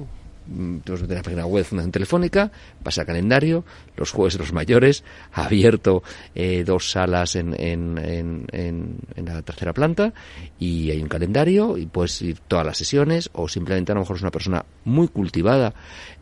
[0.47, 2.51] Mm, tenemos la página web Fundación Telefónica,
[2.83, 3.65] pasa calendario,
[3.97, 6.03] los jueves de los mayores, ha abierto
[6.35, 10.13] eh, dos salas en, en, en, en, la tercera planta
[10.59, 14.17] y hay un calendario y puedes ir todas las sesiones o simplemente a lo mejor
[14.17, 15.75] es una persona muy cultivada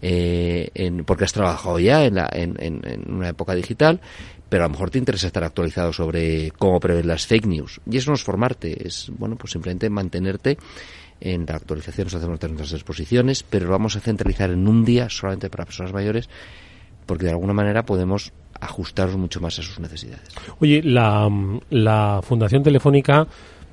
[0.02, 4.00] eh, en, porque has trabajado ya en, la, en, en una época digital
[4.50, 7.80] pero a lo mejor te interesa estar actualizado sobre cómo prever las fake news.
[7.88, 10.58] Y eso no es formarte, es, bueno, pues simplemente mantenerte
[11.20, 15.08] en la actualización nos hacemos nuestras exposiciones, pero lo vamos a centralizar en un día
[15.10, 16.28] solamente para personas mayores,
[17.06, 20.28] porque de alguna manera podemos ajustarnos mucho más a sus necesidades.
[20.58, 21.28] Oye, la,
[21.70, 23.26] la Fundación Telefónica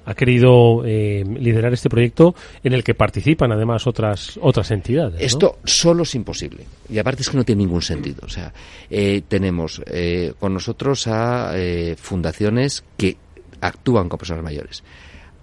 [0.06, 2.34] ha querido eh, liderar este proyecto
[2.64, 5.20] en el que participan además otras otras entidades.
[5.20, 8.22] Esto solo es imposible y aparte es que no tiene ningún sentido.
[8.24, 8.54] O sea,
[8.90, 11.54] eh, tenemos eh, con nosotros a
[11.98, 13.18] fundaciones que
[13.60, 14.82] actúan con personas mayores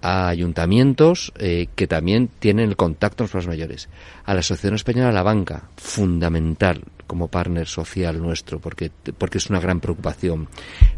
[0.05, 3.89] a ayuntamientos eh, que también tienen el contacto con los mayores,
[4.23, 9.49] a la Asociación Española de la Banca, fundamental como partner social nuestro, porque, porque es
[9.49, 10.47] una gran preocupación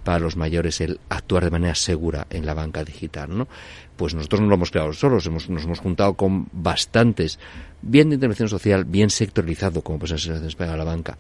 [0.04, 3.48] para los mayores el actuar de manera segura en la banca digital, ¿no?
[3.96, 7.40] Pues nosotros no lo hemos creado solos, hemos, nos hemos juntado con bastantes,
[7.82, 11.18] bien de intervención social, bien sectorizado, como pues la Asociación Española de la Banca,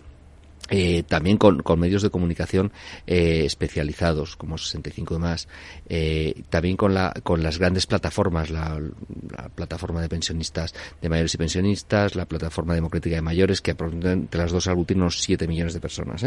[0.69, 2.71] eh, también con, medios de comunicación
[3.05, 5.47] eh, especializados como 65 y más,
[5.87, 8.79] eh, también con, la, con las grandes plataformas, la,
[9.55, 14.51] plataforma de pensionistas de mayores y pensionistas, la plataforma democrática de mayores, que entre las
[14.51, 16.25] dos aglutinan unos 7 millones de personas,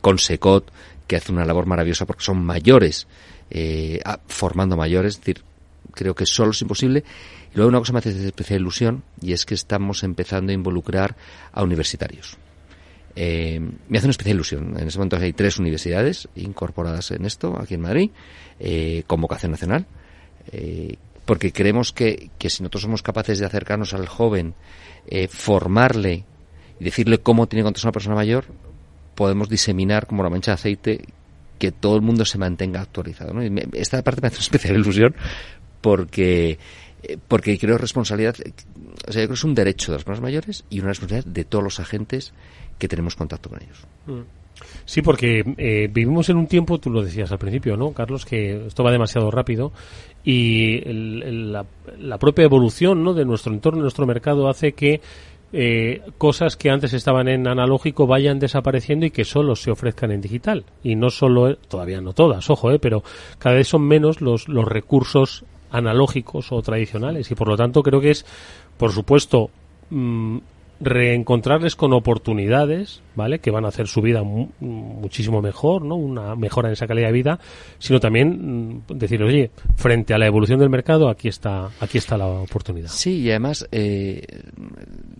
[0.00, 0.70] con SECOT,
[1.06, 3.06] que hace una labor maravillosa porque son mayores,
[4.28, 5.42] formando mayores, es decir,
[5.92, 7.04] creo que solo es imposible.
[7.52, 11.16] Y luego una cosa me hace especial ilusión y es que estamos empezando a involucrar
[11.52, 12.38] a universitarios
[13.20, 14.78] eh, me hace una especial ilusión.
[14.78, 18.10] En ese momento hay tres universidades incorporadas en esto, aquí en Madrid,
[18.60, 19.86] eh, con vocación nacional,
[20.52, 24.54] eh, porque creemos que, que, si nosotros somos capaces de acercarnos al joven,
[25.30, 26.24] formarle
[26.78, 28.44] y decirle cómo tiene que contestar una persona mayor,
[29.16, 31.04] podemos diseminar como la mancha de aceite
[31.58, 33.34] que todo el mundo se mantenga actualizado.
[33.72, 35.16] esta parte me hace una especial ilusión
[35.80, 36.58] porque
[37.26, 38.36] porque creo responsabilidad,
[39.06, 41.32] o sea, yo creo que es un derecho de las personas mayores y una responsabilidad
[41.32, 42.32] de todos los agentes
[42.78, 43.84] que tenemos contacto con ellos.
[44.06, 44.38] Mm.
[44.84, 48.24] Sí, porque eh, vivimos en un tiempo, tú lo decías al principio, ¿no, Carlos?
[48.24, 49.72] Que esto va demasiado rápido
[50.24, 51.64] y la,
[52.18, 53.14] propia evolución ¿no?
[53.14, 55.00] de nuestro entorno, de nuestro mercado, hace que
[55.52, 60.20] eh, cosas que antes estaban en analógico vayan desapareciendo y que solo se ofrezcan en
[60.20, 60.64] digital.
[60.82, 63.02] Y no solo, todavía no todas, ojo, eh, pero
[63.38, 67.30] cada vez son menos los, los recursos analógicos o tradicionales.
[67.30, 68.26] Y por lo tanto creo que es,
[68.76, 69.50] por supuesto,
[69.90, 70.38] mm,
[70.80, 73.40] reencontrarles con oportunidades, ¿vale?
[73.40, 75.96] Que van a hacer su vida muchísimo mejor, ¿no?
[75.96, 77.40] Una mejora en esa calidad de vida,
[77.78, 82.16] sino también mm, decir, oye, frente a la evolución del mercado, aquí está, aquí está
[82.16, 82.88] la oportunidad.
[82.88, 84.24] Sí, y además, eh,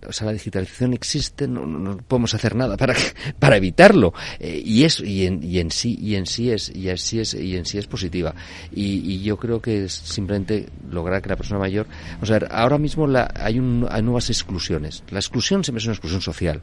[0.07, 2.95] o sea, la digitalización existe, no, podemos hacer nada para
[3.39, 6.89] para evitarlo eh, y es y en, y en sí y en sí es y
[6.89, 8.33] así es y en sí es positiva
[8.71, 11.87] y, y, yo creo que es simplemente lograr que la persona mayor,
[12.21, 15.03] o sea, ahora mismo la, hay, un, hay nuevas exclusiones.
[15.09, 16.61] La exclusión siempre es una exclusión social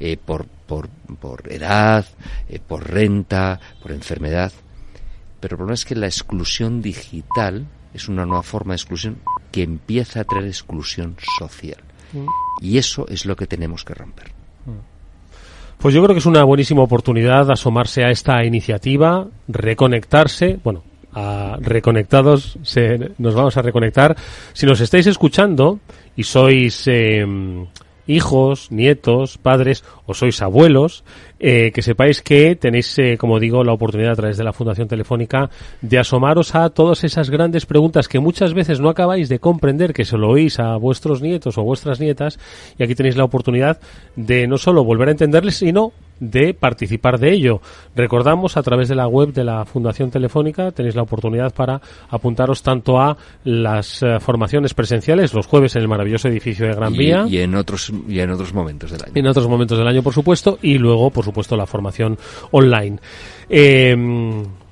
[0.00, 2.06] eh, por, por, por edad,
[2.48, 4.52] eh, por renta, por enfermedad.
[5.40, 9.18] Pero el problema es que la exclusión digital es una nueva forma de exclusión
[9.52, 11.78] que empieza a traer exclusión social.
[12.60, 14.32] Y eso es lo que tenemos que romper.
[15.78, 21.56] Pues yo creo que es una buenísima oportunidad asomarse a esta iniciativa, reconectarse, bueno, a
[21.60, 24.16] reconectados, se, nos vamos a reconectar.
[24.52, 25.78] Si nos estáis escuchando
[26.16, 27.24] y sois eh,
[28.08, 31.04] hijos, nietos, padres o sois abuelos,
[31.40, 34.88] eh, que sepáis que tenéis, eh, como digo, la oportunidad a través de la Fundación
[34.88, 39.92] Telefónica de asomaros a todas esas grandes preguntas que muchas veces no acabáis de comprender,
[39.92, 42.38] que se lo oís a vuestros nietos o vuestras nietas,
[42.78, 43.80] y aquí tenéis la oportunidad
[44.16, 47.60] de no solo volver a entenderles, sino de participar de ello.
[47.94, 52.62] Recordamos a través de la web de la Fundación Telefónica tenéis la oportunidad para apuntaros
[52.62, 57.26] tanto a las eh, formaciones presenciales los jueves en el maravilloso edificio de Gran Vía
[57.28, 59.12] y en otros y en otros momentos del año.
[59.14, 62.18] En otros momentos del año, por supuesto, y luego, por supuesto, la formación
[62.50, 62.98] online.
[63.48, 63.96] Eh,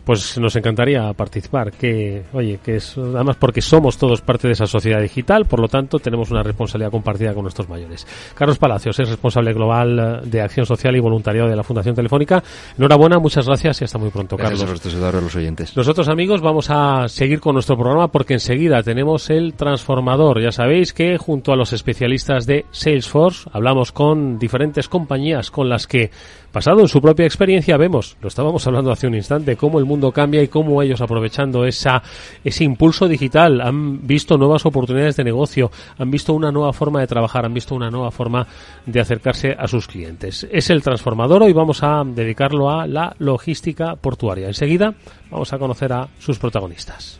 [0.07, 1.73] pues nos encantaría participar.
[1.73, 5.67] Que, oye, que es, además porque somos todos parte de esa sociedad digital, por lo
[5.67, 8.07] tanto tenemos una responsabilidad compartida con nuestros mayores.
[8.35, 12.41] Carlos Palacios es responsable global de acción social y voluntariado de la Fundación Telefónica.
[12.79, 14.95] Enhorabuena, muchas gracias y hasta muy pronto, gracias Carlos.
[14.97, 15.77] A los oyentes.
[15.77, 20.41] Nosotros, amigos, vamos a seguir con nuestro programa porque enseguida tenemos el transformador.
[20.41, 25.89] Ya sabéis que junto a los especialistas de Salesforce hablamos con diferentes compañías con las
[25.89, 26.13] que
[26.57, 29.96] Basado en su propia experiencia, vemos, lo estábamos hablando hace un instante, cómo el mundo
[30.13, 32.03] cambia y cómo ellos aprovechando esa,
[32.45, 37.07] ese impulso digital han visto nuevas oportunidades de negocio, han visto una nueva forma de
[37.07, 38.47] trabajar, han visto una nueva forma
[38.85, 40.47] de acercarse a sus clientes.
[40.51, 44.47] Es el transformador, hoy vamos a dedicarlo a la logística portuaria.
[44.47, 44.95] Enseguida
[45.31, 47.19] vamos a conocer a sus protagonistas.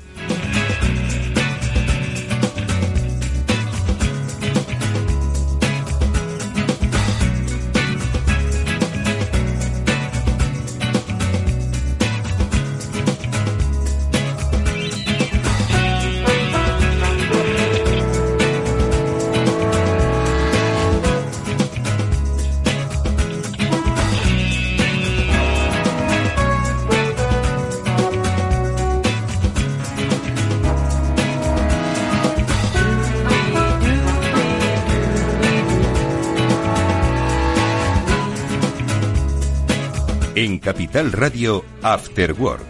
[40.67, 42.67] Capital Radio After Work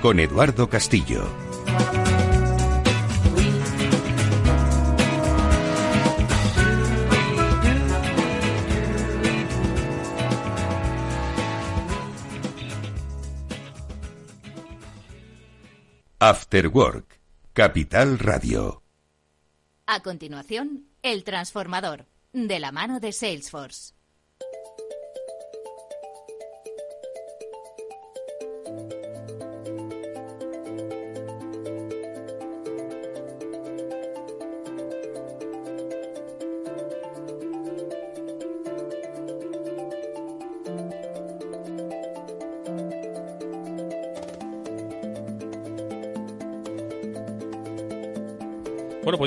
[0.00, 1.30] con Eduardo Castillo.
[16.18, 17.20] After Work,
[17.52, 18.82] Capital Radio.
[19.84, 23.93] A continuación, El Transformador, de la mano de Salesforce.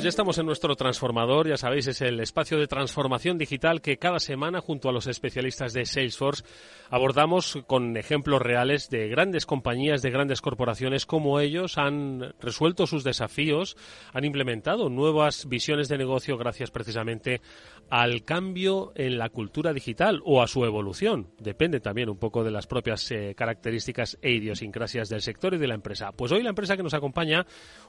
[0.07, 4.61] Estamos en nuestro transformador, ya sabéis, es el espacio de transformación digital que cada semana,
[4.61, 6.43] junto a los especialistas de Salesforce,
[6.89, 13.03] abordamos con ejemplos reales de grandes compañías, de grandes corporaciones, cómo ellos han resuelto sus
[13.03, 13.75] desafíos,
[14.13, 17.41] han implementado nuevas visiones de negocio gracias precisamente
[17.89, 21.29] al cambio en la cultura digital o a su evolución.
[21.39, 25.67] Depende también un poco de las propias eh, características e idiosincrasias del sector y de
[25.67, 26.11] la empresa.
[26.11, 27.45] Pues hoy la empresa que nos acompaña,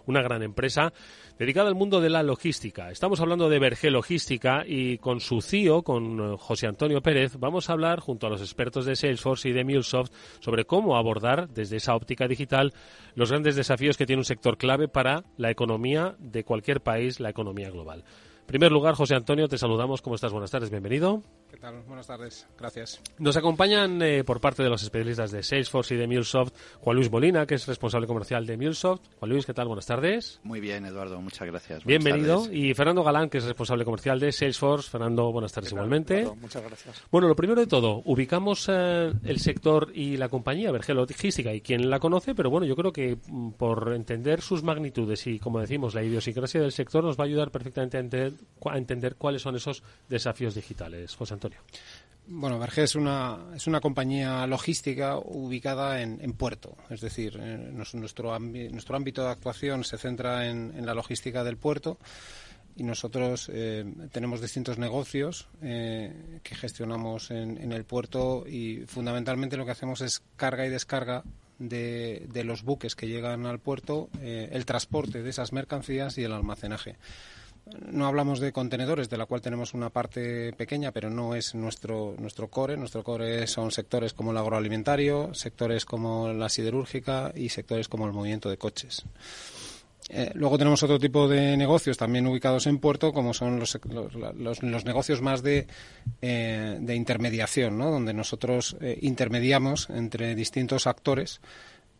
[0.06, 0.92] una gran empresa
[1.38, 2.90] dedicada al mundo de la logística.
[2.90, 7.68] Estamos hablando de Berge Logística y con su CIO, con eh, José Antonio Pérez, vamos
[7.68, 11.76] a hablar junto a los expertos de Salesforce y de MuleSoft sobre cómo abordar desde
[11.76, 12.72] esa óptica digital
[13.14, 17.30] los grandes desafíos que tiene un sector clave para la economía de cualquier país, la
[17.30, 18.04] economía global.
[18.40, 20.00] En primer lugar, José Antonio, te saludamos.
[20.00, 20.32] ¿Cómo estás?
[20.32, 21.22] Buenas tardes, bienvenido.
[21.50, 21.82] ¿Qué tal?
[21.86, 22.46] Buenas tardes.
[22.58, 23.00] Gracias.
[23.18, 27.10] Nos acompañan eh, por parte de los especialistas de Salesforce y de MuleSoft Juan Luis
[27.10, 29.00] Molina, que es responsable comercial de MuleSoft.
[29.18, 29.66] Juan Luis, ¿qué tal?
[29.66, 30.40] Buenas tardes.
[30.42, 31.20] Muy bien, Eduardo.
[31.22, 31.84] Muchas gracias.
[31.84, 32.52] Bienvenido.
[32.52, 34.90] Y Fernando Galán, que es responsable comercial de Salesforce.
[34.90, 36.26] Fernando, buenas tardes igualmente.
[36.38, 37.02] Muchas gracias.
[37.10, 41.62] Bueno, lo primero de todo, ubicamos eh, el sector y la compañía Verge Logística y
[41.62, 45.60] quien la conoce, pero bueno, yo creo que mm, por entender sus magnitudes y, como
[45.60, 48.34] decimos, la idiosincrasia del sector nos va a ayudar perfectamente a entender,
[48.66, 51.16] a entender cuáles son esos desafíos digitales.
[51.16, 51.37] José
[52.30, 58.96] Bueno, Verge es una, es una compañía logística ubicada en, puerto, es decir, nuestro, nuestro
[58.96, 61.96] ámbito de actuación se centra en, la logística del puerto
[62.76, 63.82] y nosotros eh,
[64.12, 70.22] tenemos distintos negocios eh, que gestionamos en, el puerto y fundamentalmente lo que hacemos es
[70.36, 71.24] carga y descarga
[71.58, 76.32] de, los buques que llegan al puerto, eh, el transporte de esas mercancías y el
[76.32, 76.96] almacenaje
[77.90, 82.14] no hablamos de contenedores, de la cual tenemos una parte pequeña, pero no es nuestro,
[82.18, 82.76] nuestro core.
[82.76, 88.12] Nuestro core son sectores como el agroalimentario, sectores como la siderúrgica y sectores como el
[88.12, 89.04] movimiento de coches.
[90.10, 93.78] Eh, luego tenemos otro tipo de negocios también ubicados en puerto, como son los,
[94.36, 95.66] los, negocios más de,
[96.22, 97.90] eh, de intermediación, ¿no?
[97.90, 101.40] donde nosotros eh, intermediamos entre distintos actores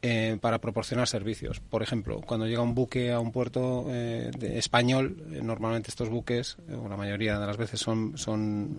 [0.01, 1.59] eh, para proporcionar servicios.
[1.59, 6.57] Por ejemplo, cuando llega un buque a un puerto eh, español, eh, normalmente estos buques,
[6.73, 8.79] o la mayoría de las veces son, son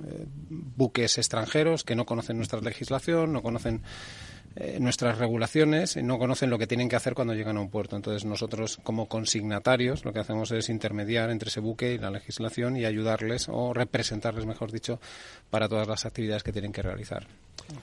[0.50, 3.82] buques extranjeros que no conocen nuestra legislación, no conocen
[4.80, 7.96] nuestras regulaciones, no conocen lo que tienen que hacer cuando llegan a un puerto.
[7.96, 12.76] Entonces nosotros como consignatarios lo que hacemos es intermediar entre ese buque y la legislación
[12.76, 15.00] y ayudarles o representarles, mejor dicho,
[15.50, 17.26] para todas las actividades que tienen que realizar.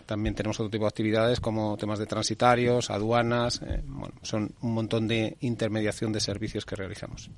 [0.06, 4.74] También tenemos otro tipo de actividades como temas de transitarios, aduanas, eh, bueno, son un
[4.74, 7.30] montón de intermediación de servicios que realizamos.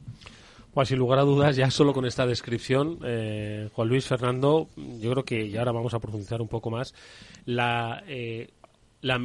[0.73, 4.69] Pues sin lugar a dudas, ya solo con esta descripción, eh, Juan Luis Fernando,
[5.01, 6.95] yo creo que ya ahora vamos a profundizar un poco más,
[7.47, 8.51] la eh,
[9.01, 9.19] la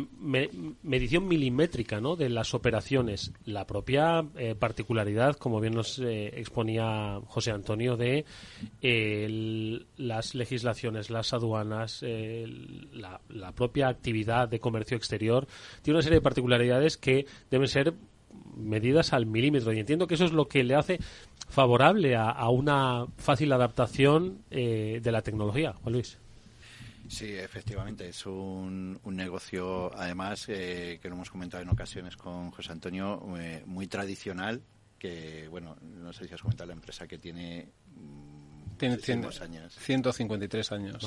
[0.84, 2.16] medición milimétrica ¿no?
[2.16, 8.26] de las operaciones, la propia eh, particularidad, como bien nos eh, exponía José Antonio, de
[9.98, 15.48] las legislaciones, las aduanas, la, la, propia actividad de comercio exterior,
[15.82, 17.94] tiene una serie de particularidades que deben ser
[18.56, 19.74] medidas al milímetro.
[19.74, 21.00] Y entiendo que eso es lo que le hace
[21.50, 25.74] favorable a, a una fácil adaptación eh, de la tecnología.
[25.74, 26.20] Juan Luis.
[27.14, 32.50] Sí, efectivamente, es un, un negocio, además, eh, que lo hemos comentado en ocasiones con
[32.50, 34.64] José Antonio, eh, muy tradicional,
[34.98, 38.98] que, bueno, no sé si has comentado la empresa que tiene mm, tiene
[39.42, 39.76] años.
[39.78, 41.04] 153 años.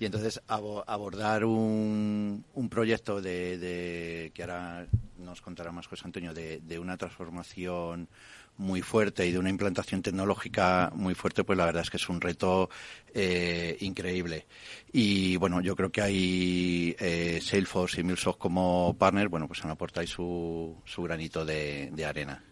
[0.00, 4.88] Y entonces abordar un, un proyecto de, de, que ahora
[5.18, 8.08] nos contará más José Antonio, de, de una transformación
[8.56, 12.08] muy fuerte y de una implantación tecnológica muy fuerte, pues la verdad es que es
[12.08, 12.70] un reto
[13.12, 14.46] eh, increíble.
[14.92, 19.70] Y bueno, yo creo que hay eh, Salesforce y MuleSoft como partner, bueno, pues han
[19.70, 22.42] aportado su, su granito de, arena.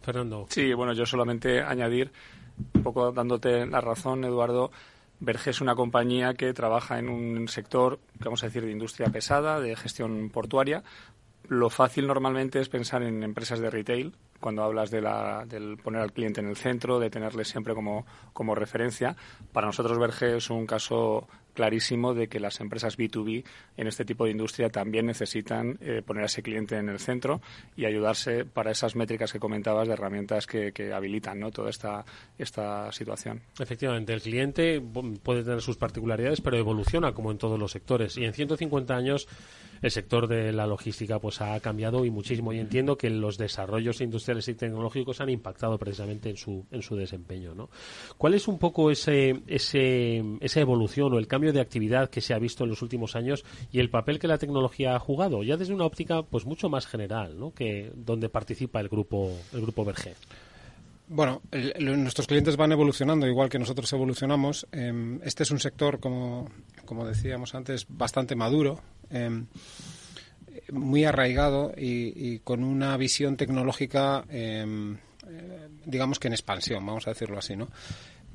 [0.00, 0.46] Fernando.
[0.50, 2.10] Sí, bueno, yo solamente añadir,
[2.74, 4.70] un poco dándote la razón, Eduardo,
[5.20, 9.60] Verge es una compañía que trabaja en un sector, vamos a decir, de industria pesada,
[9.60, 10.82] de gestión portuaria.
[11.46, 16.02] Lo fácil normalmente es pensar en empresas de retail, cuando hablas de la, del poner
[16.02, 19.16] al cliente en el centro, de tenerle siempre como, como referencia.
[19.52, 23.44] Para nosotros, Verge es un caso clarísimo de que las empresas B2B
[23.76, 27.40] en este tipo de industria también necesitan eh, poner a ese cliente en el centro
[27.76, 31.50] y ayudarse para esas métricas que comentabas de herramientas que, que habilitan ¿no?
[31.50, 32.04] toda esta,
[32.38, 33.42] esta situación.
[33.58, 34.82] Efectivamente, el cliente
[35.22, 38.16] puede tener sus particularidades, pero evoluciona como en todos los sectores.
[38.16, 39.28] Y en 150 años
[39.82, 42.52] el sector de la logística pues ha cambiado y muchísimo.
[42.52, 46.96] Y entiendo que los desarrollos industriales y tecnológicos han impactado precisamente en su, en su
[46.96, 47.54] desempeño.
[47.54, 47.68] ¿no?
[48.16, 52.32] ¿Cuál es un poco ese, ese, esa evolución o el cambio de actividad que se
[52.32, 55.56] ha visto en los últimos años y el papel que la tecnología ha jugado, ya
[55.56, 57.52] desde una óptica pues mucho más general, ¿no?
[57.52, 60.14] que donde participa el grupo el grupo Verge.
[61.08, 61.42] Bueno,
[61.78, 64.66] nuestros clientes van evolucionando igual que nosotros evolucionamos.
[64.72, 66.48] Em, este es un sector, como,
[66.86, 68.80] como decíamos antes, bastante maduro,
[69.12, 69.46] em,
[70.72, 74.94] muy arraigado y, con una visión tecnológica, em,
[75.26, 77.68] eh, digamos que en expansión, vamos a decirlo así, ¿no?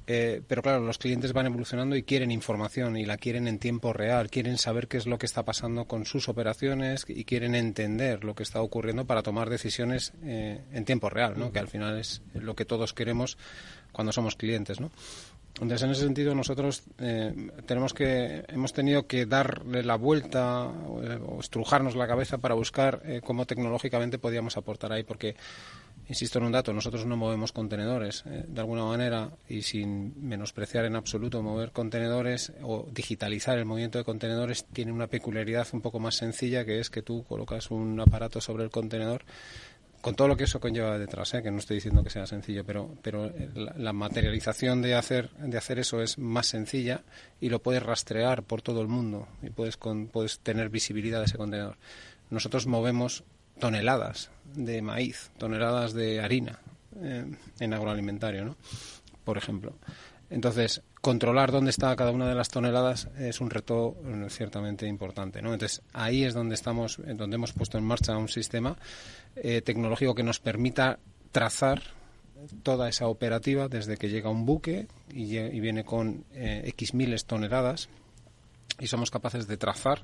[0.10, 3.92] Eh, pero claro, los clientes van evolucionando y quieren información y la quieren en tiempo
[3.92, 8.24] real, quieren saber qué es lo que está pasando con sus operaciones y quieren entender
[8.24, 11.52] lo que está ocurriendo para tomar decisiones eh, en tiempo real, ¿no?
[11.52, 13.38] que al final es lo que todos queremos
[13.92, 14.80] cuando somos clientes.
[14.80, 14.92] ¿no?
[15.60, 17.34] Entonces, en ese sentido, nosotros eh,
[17.66, 23.46] tenemos que, hemos tenido que darle la vuelta o, estrujarnos la cabeza para buscar cómo
[23.46, 25.36] tecnológicamente podíamos aportar ahí, porque
[26.10, 30.86] insisto en un dato, nosotros no movemos contenedores eh, de alguna manera y sin menospreciar
[30.86, 36.00] en absoluto mover contenedores o digitalizar el movimiento de contenedores tiene una peculiaridad un poco
[36.00, 39.26] más sencilla que es que tú colocas un aparato sobre el contenedor
[40.02, 41.44] con todo lo que eso conlleva detrás, ¿eh?
[41.44, 45.80] que no estoy diciendo que sea sencillo, pero, pero la, materialización de hacer, de hacer
[45.80, 47.02] eso es más sencilla
[47.42, 51.26] y lo puedes rastrear por todo el mundo y puedes, con, puedes tener visibilidad de
[51.26, 51.78] ese contenedor.
[52.30, 53.24] Nosotros movemos
[53.60, 56.60] toneladas de maíz, toneladas de harina
[57.02, 57.26] eh,
[57.60, 58.58] en agroalimentario, ¿no?
[59.28, 59.74] por ejemplo.
[60.30, 65.42] Entonces, controlar dónde está cada una de las toneladas es un reto eh, ciertamente importante,
[65.42, 65.54] ¿no?
[65.54, 68.78] Entonces, ahí es donde estamos, donde hemos puesto en marcha un sistema
[69.36, 71.00] eh, tecnológico que nos permita
[71.32, 71.82] trazar
[72.64, 77.90] toda esa operativa desde que llega un buque y, viene con X miles toneladas
[78.80, 80.04] y somos capaces de trazar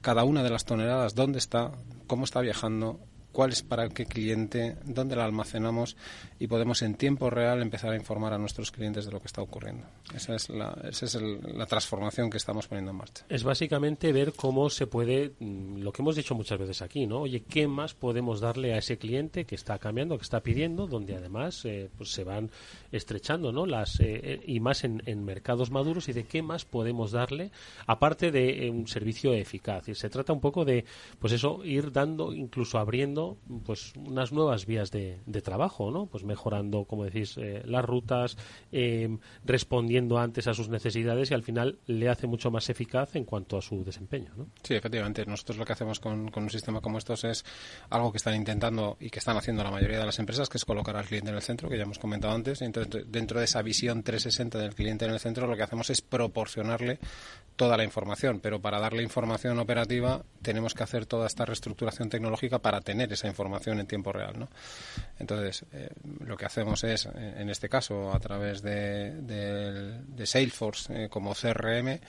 [0.00, 1.72] cada una de las toneladas, dónde está,
[2.06, 3.00] cómo está viajando,
[3.36, 5.94] cuál es para qué cliente, dónde la almacenamos
[6.38, 9.42] y podemos en tiempo real empezar a informar a nuestros clientes de lo que está
[9.42, 9.86] ocurriendo.
[10.14, 13.26] Esa es la, esa es la transformación que estamos poniendo en marcha.
[13.28, 17.20] Es básicamente ver cómo se puede, mm, lo que hemos dicho muchas veces aquí, ¿no?
[17.20, 21.14] Oye, ¿qué más podemos darle a ese cliente que está cambiando, que está pidiendo, donde
[21.14, 22.50] además eh, pues se van
[22.90, 23.66] estrechando, ¿no?
[23.66, 27.50] Las, eh, eh, y más en, mercados maduros y de qué más podemos darle,
[27.86, 29.88] aparte de un servicio eficaz.
[29.90, 30.86] Y se trata un poco de,
[31.18, 33.25] pues eso, ir dando, incluso abriendo
[33.64, 36.06] pues unas nuevas vías de, trabajo, ¿no?
[36.06, 38.36] Pues mejorando, como decís, eh, las rutas,
[38.72, 43.24] em, respondiendo antes a sus necesidades y al final le hace mucho más eficaz en
[43.24, 44.32] cuanto a su desempeño.
[44.62, 45.24] Sí, efectivamente.
[45.26, 47.44] Nosotros lo que hacemos con, un sistema como estos es
[47.90, 50.64] algo que están intentando y que están haciendo la mayoría de las empresas, que es
[50.64, 52.62] colocar al cliente en el centro, que ya hemos comentado antes.
[52.62, 56.00] Entonces, dentro de esa visión 360 del cliente en el centro, lo que hacemos es
[56.00, 56.98] proporcionarle
[57.56, 62.60] toda la información, pero para darle información operativa tenemos que hacer toda esta reestructuración tecnológica
[62.60, 64.38] para tener esa información en tiempo real.
[64.38, 64.48] ¿no?
[65.18, 65.90] Entonces, eh,
[66.24, 72.00] lo que hacemos es, eh, en este caso, a través de, Salesforce eh, como CRM,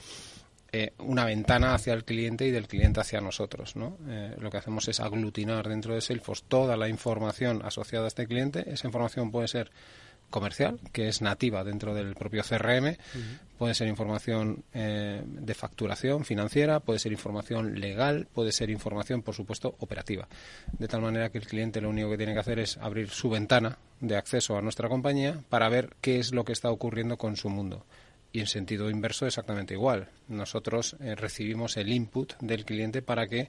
[0.99, 3.76] una ventana hacia el cliente y del cliente hacia nosotros.
[3.76, 3.97] ¿no?
[4.38, 8.70] lo que hacemos es aglutinar dentro de Salesforce toda la información asociada a este cliente.
[8.70, 9.72] Esa información puede ser
[10.30, 12.98] comercial, que es nativa dentro del propio CRM.
[13.58, 19.34] Puede ser información eh, de facturación financiera, puede ser información legal, puede ser información, por
[19.34, 20.28] supuesto, operativa.
[20.78, 23.30] De tal manera que el cliente lo único que tiene que hacer es abrir su
[23.30, 27.36] ventana de acceso a nuestra compañía para ver qué es lo que está ocurriendo con
[27.36, 27.86] su mundo.
[28.32, 30.10] Y en sentido inverso exactamente igual.
[30.28, 33.48] Nosotros eh, recibimos el input del cliente para que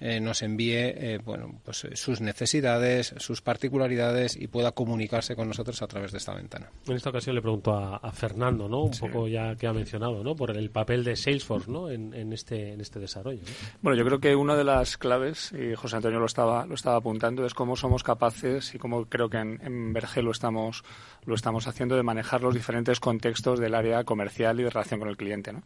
[0.00, 5.48] eh, nos envíe eh, bueno, pues, eh, sus necesidades, sus particularidades y pueda comunicarse con
[5.48, 6.70] nosotros a través de esta ventana.
[6.86, 8.84] En esta ocasión le pregunto a, Fernando, ¿no?
[8.84, 10.34] un poco ya que ha mencionado, ¿no?
[10.34, 11.90] por el papel de Salesforce ¿no?
[11.90, 13.42] en, este, en este desarrollo.
[13.82, 16.96] Bueno, yo creo que una de las claves, y José Antonio lo estaba, lo estaba
[16.96, 20.82] apuntando, es cómo somos capaces y cómo creo que en, en Berge lo estamos,
[21.24, 25.08] lo estamos haciendo de manejar los diferentes contextos del área comercial y de relación con
[25.08, 25.52] el cliente.
[25.52, 25.62] ¿no?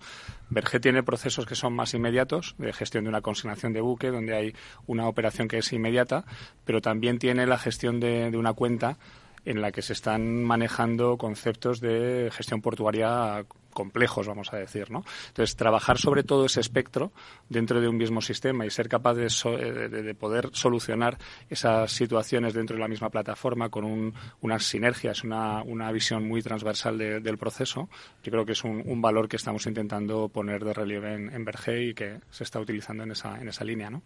[0.51, 4.24] Berge tiene procesos que son más inmediatos, de gestión de una consignación de buque, donde
[4.25, 4.55] donde hay
[4.87, 6.25] una operación que es inmediata,
[6.65, 8.97] pero también tiene la gestión de, una cuenta
[9.45, 15.05] en la que se están manejando conceptos de gestión portuaria complejos, vamos a decir, ¿no?
[15.29, 17.13] Entonces, trabajar sobre todo ese espectro
[17.49, 21.19] dentro de un mismo sistema y ser capaz de, eh, poder solucionar
[21.51, 27.39] esas situaciones dentro de la misma plataforma con unas sinergias, una, visión muy transversal del
[27.39, 27.89] proceso,
[28.23, 31.95] yo creo que es un, valor que estamos intentando poner de relieve en, en y
[31.95, 34.03] que se está utilizando en esa, en esa línea, ¿no?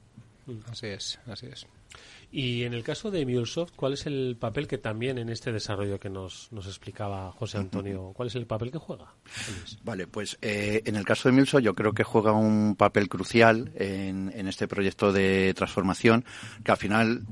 [0.70, 1.66] Así es, así es.
[2.30, 5.98] Y en el caso de MuleSoft, ¿cuál es el papel que también en este desarrollo
[5.98, 9.14] que nos, nos explicaba José Antonio, cuál es el papel que juega?
[9.82, 13.72] Vale, pues eh, en el caso de MuleSoft yo creo que juega un papel crucial
[13.76, 16.24] en, en este proyecto de transformación,
[16.62, 17.22] que al final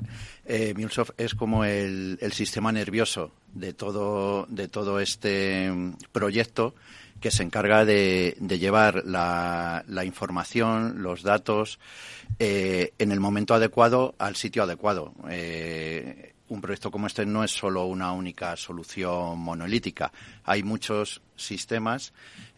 [0.47, 5.71] eh, MuleSoft es como el, el sistema nervioso de todo, de todo este
[6.13, 6.75] proyecto
[7.21, 11.79] que se encarga de, llevar la, información, los datos,
[12.39, 15.15] eh, en el momento adecuado al sitio adecuado.
[15.29, 20.13] Eh, un proyecto como este no es solo una única solución monolítica.
[20.45, 22.13] Hay muchos sistemas,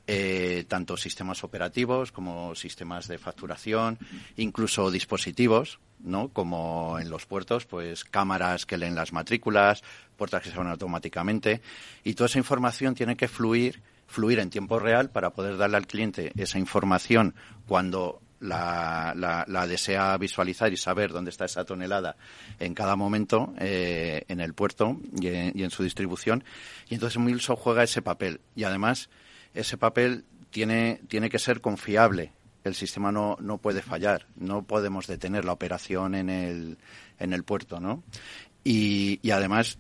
[0.07, 3.99] eh, tanto sistemas operativos como sistemas de facturación,
[4.37, 6.29] incluso dispositivos, ¿no?
[6.29, 9.83] Como en los puertos, pues cámaras que leen las matrículas,
[10.17, 11.63] puertas que se van automáticamente.
[12.05, 15.87] Y toda esa información tiene que fluir fluir en tiempo real para poder darle al
[15.87, 17.35] cliente esa información
[17.69, 19.15] cuando la,
[19.47, 22.17] la, desea visualizar y saber dónde está esa tonelada
[22.59, 26.43] en cada momento eh, en el puerto y en, su distribución.
[26.89, 28.41] Y entonces Milso juega ese papel.
[28.57, 29.11] Y además,
[29.55, 32.33] ese papel tiene, tiene que ser confiable
[32.65, 36.79] el sistema no, no puede fallar, no podemos detener la operación en el,
[37.19, 38.03] en el puerto, ¿no?
[38.63, 39.79] Y, y además,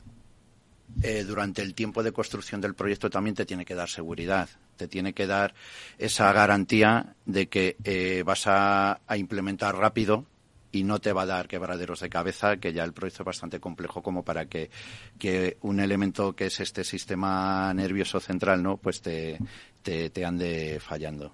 [1.02, 4.88] eh, durante el tiempo de construcción del proyecto también te tiene que dar seguridad, te
[4.88, 5.54] tiene que dar
[5.96, 10.24] esa garantía de que eh, vas a, implementar rápido
[10.72, 13.60] y no te va a dar quebraderos de cabeza, que ya el proyecto es bastante
[13.60, 14.70] complejo como para que,
[15.18, 18.76] que un elemento que es este sistema nervioso central, ¿no?
[18.76, 19.38] Pues te,
[19.82, 21.32] te, te ande fallando.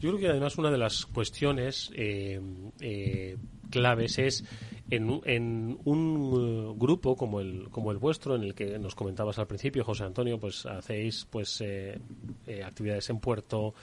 [0.00, 2.40] Yo creo que además una de las cuestiones eh,
[2.80, 3.36] eh,
[3.70, 4.44] claves es
[4.90, 9.38] en, en un eh, grupo como el como el vuestro en el que nos comentabas
[9.38, 11.98] al principio José Antonio pues hacéis pues eh,
[12.46, 13.74] eh, actividades en puerto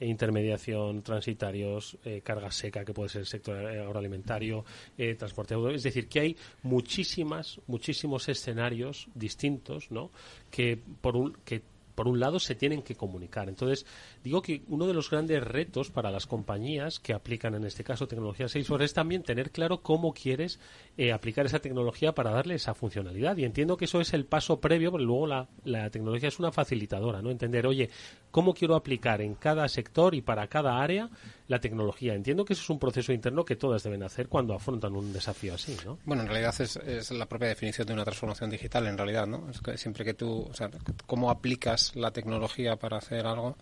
[0.00, 4.64] intermediación, transitarios, eh, carga seca, que puede ser el sector agroalimentario,
[4.98, 5.70] eh, transporte auto.
[5.70, 10.10] Es decir, que hay muchísimas, muchísimos escenarios distintos, ¿no?
[10.50, 11.62] Que por un, que
[11.94, 13.48] por un lado se tienen que comunicar.
[13.48, 13.86] Entonces,
[14.26, 18.08] digo que uno de los grandes retos para las compañías que aplican en este caso
[18.08, 20.58] tecnología Salesforce es también tener claro cómo quieres
[20.96, 23.36] eh, aplicar esa tecnología para darle esa funcionalidad.
[23.36, 26.50] Y entiendo que eso es el paso previo, porque luego la, la tecnología es una
[26.50, 27.30] facilitadora, ¿no?
[27.30, 27.88] Entender, oye,
[28.32, 31.08] cómo quiero aplicar en cada sector y para cada área
[31.46, 32.14] la tecnología.
[32.14, 35.54] Entiendo que eso es un proceso interno que todas deben hacer cuando afrontan un desafío
[35.54, 35.98] así, ¿no?
[36.04, 39.48] Bueno, en realidad es, es la propia definición de una transformación digital, en realidad, ¿no?
[39.50, 40.68] Es que siempre que tú, o sea,
[41.06, 43.56] cómo aplicas la tecnología para hacer algo,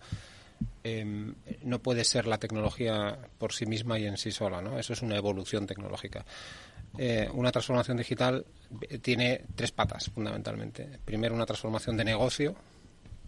[0.83, 1.33] eh,
[1.63, 4.77] no puede ser la tecnología por sí misma y en sí sola, ¿no?
[4.77, 6.25] Eso es una evolución tecnológica.
[6.97, 8.45] Eh, una transformación digital
[9.01, 10.99] tiene tres patas, fundamentalmente.
[11.03, 12.55] Primero, una transformación de negocio,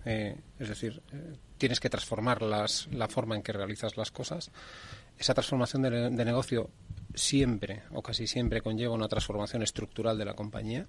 [0.09, 4.51] eh, es decir, eh, tienes que transformar las, la forma en que realizas las cosas.
[5.17, 6.69] Esa transformación de, negocio
[7.13, 10.87] siempre o casi siempre conlleva una transformación estructural de la compañía.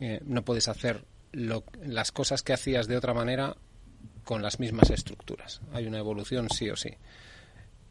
[0.00, 3.54] Eh, no puedes hacer lo, las cosas que hacías de otra manera
[4.24, 5.60] con las mismas estructuras.
[5.72, 6.90] Hay una evolución sí o sí.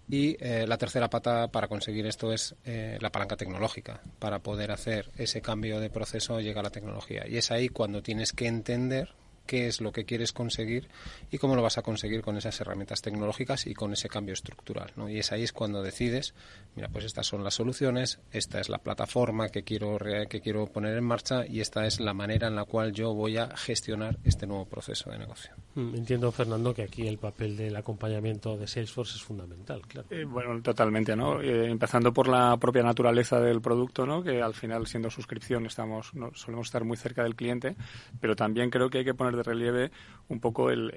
[0.09, 4.01] Y eh, la tercera pata para conseguir esto es eh, la palanca tecnológica.
[4.19, 7.25] Para poder hacer ese cambio de proceso llega la tecnología.
[7.27, 9.13] Y es ahí cuando tienes que entender
[9.45, 10.87] qué es lo que quieres conseguir
[11.31, 14.91] y cómo lo vas a conseguir con esas herramientas tecnológicas y con ese cambio estructural.
[14.95, 15.09] ¿no?
[15.09, 16.33] Y es ahí es cuando decides,
[16.75, 19.97] mira, pues estas son las soluciones, esta es la plataforma que quiero,
[20.29, 23.37] que quiero poner en marcha y esta es la manera en la cual yo voy
[23.37, 25.53] a gestionar este nuevo proceso de negocio.
[25.75, 30.07] Entiendo, Fernando, que aquí el papel del acompañamiento de Salesforce es fundamental, claro.
[30.11, 31.41] Eh, bueno, totalmente, ¿no?
[31.41, 34.23] Eh, empezando por la propia naturaleza del producto, ¿no?
[34.23, 37.75] Que al final, siendo suscripción, estamos no, solemos estar muy cerca del cliente,
[38.19, 39.91] pero también creo que hay que poner de relieve
[40.29, 40.91] un poco el,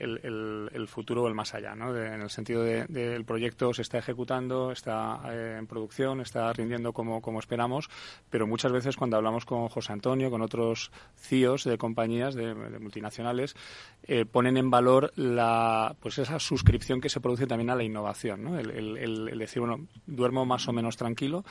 [0.72, 1.94] el, futuro o el más allá, ¿no?
[1.96, 6.52] En el sentido del de, de proyecto se está ejecutando, está eh, en producción, está
[6.52, 7.90] rindiendo como, como esperamos,
[8.30, 13.56] pero muchas veces cuando hablamos con José Antonio, con otros CIOs de compañías, de, multinacionales,
[14.04, 18.44] eh, ponen en valor la, pues esa suscripción que se produce también a la innovación,
[18.44, 18.58] ¿no?
[18.58, 21.44] El, decir, bueno, duermo más o menos tranquilo,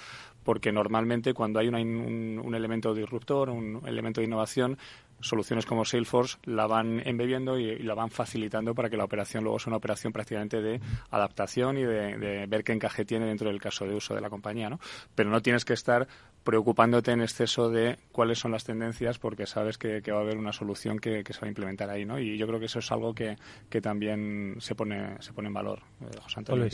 [0.43, 4.77] porque normalmente cuando hay una, un, un elemento disruptor, un elemento de innovación,
[5.27, 9.43] soluciones como Salesforce la van embebiendo y, y, la van facilitando para que la operación
[9.43, 10.79] luego sea una operación prácticamente de
[11.11, 14.29] adaptación y de, de, ver qué encaje tiene dentro del caso de uso de la
[14.29, 14.79] compañía, ¿no?
[15.15, 16.07] Pero no tienes que estar
[16.43, 20.37] preocupándote en exceso de cuáles son las tendencias porque sabes que, que va a haber
[20.37, 22.19] una solución que, que, se va a implementar ahí, ¿no?
[22.19, 23.35] Y yo creo que eso es algo que,
[23.69, 26.69] que también se pone, se pone en valor, eh, José Antonio.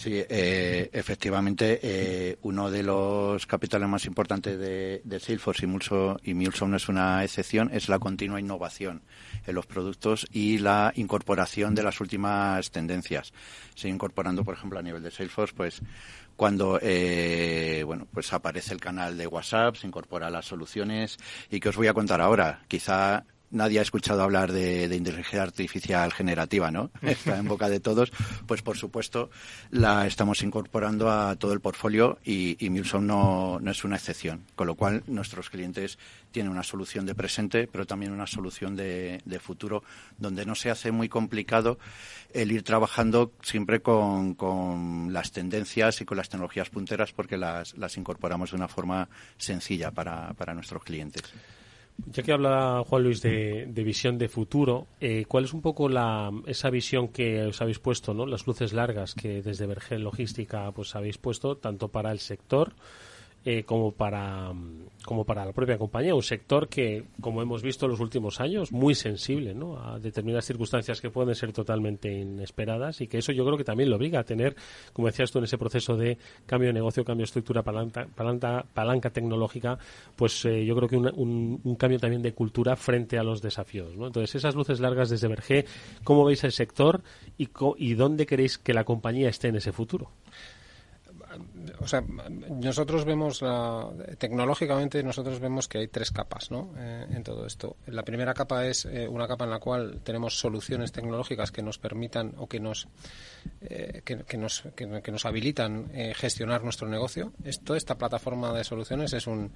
[0.00, 6.18] Sí, eh, efectivamente, eh, uno de los capitales más importantes de, de Salesforce y Mulso,
[6.24, 9.02] y Mulso no es una excepción, es la continua innovación
[9.46, 13.34] en los productos y la incorporación de las últimas tendencias.
[13.74, 15.82] Se incorporando, por ejemplo, a nivel de Salesforce, pues
[16.34, 21.18] cuando eh, bueno pues aparece el canal de WhatsApp, se incorpora las soluciones
[21.50, 22.62] y que os voy a contar ahora.
[22.68, 26.90] Quizá nadie ha escuchado hablar de, de, inteligencia artificial generativa, ¿no?
[27.02, 28.12] Está en boca de todos.
[28.46, 29.30] Pues por supuesto
[29.70, 34.44] la estamos incorporando a todo el portfolio y, y Milson no, no es una excepción.
[34.54, 35.98] Con lo cual nuestros clientes
[36.30, 39.82] tienen una solución de presente, pero también una solución de, de futuro,
[40.18, 41.78] donde no se hace muy complicado
[42.32, 47.76] el ir trabajando siempre con, con, las tendencias y con las tecnologías punteras porque las,
[47.76, 51.22] las incorporamos de una forma sencilla para, para nuestros clientes.
[52.06, 55.88] Ya que habla Juan Luis de, de visión de futuro, eh, ¿cuál es un poco
[55.88, 58.26] la, esa visión que os habéis puesto, ¿no?
[58.26, 62.72] las luces largas que desde Vergel Logística pues habéis puesto tanto para el sector
[63.44, 64.52] eh, como para
[65.04, 68.70] como para la propia compañía, un sector que, como hemos visto en los últimos años,
[68.70, 69.78] muy sensible ¿no?
[69.82, 73.88] a determinadas circunstancias que pueden ser totalmente inesperadas y que eso yo creo que también
[73.88, 74.54] lo obliga a tener,
[74.92, 78.64] como decías tú, en ese proceso de cambio de negocio, cambio de estructura, palanca, palanca,
[78.74, 79.78] palanca tecnológica,
[80.16, 83.94] pues eh, yo creo que un, un, cambio también de cultura frente a los desafíos.
[83.94, 85.64] Entonces, esas luces largas desde Berger,
[86.04, 87.02] ¿cómo veis el sector
[87.38, 90.10] y, y dónde queréis que la compañía esté en ese futuro?
[91.80, 92.02] O sea,
[92.50, 93.88] nosotros vemos la,
[94.18, 96.72] tecnológicamente nosotros vemos que hay tres capas, ¿no?
[96.76, 97.76] Eh, en todo esto.
[97.86, 101.78] La primera capa es eh, una capa en la cual tenemos soluciones tecnológicas que nos
[101.78, 102.88] permitan o que nos
[103.62, 107.32] eh, que, nos que, nos habilitan gestionar nuestro negocio.
[107.44, 109.52] Esto, esta plataforma de soluciones es un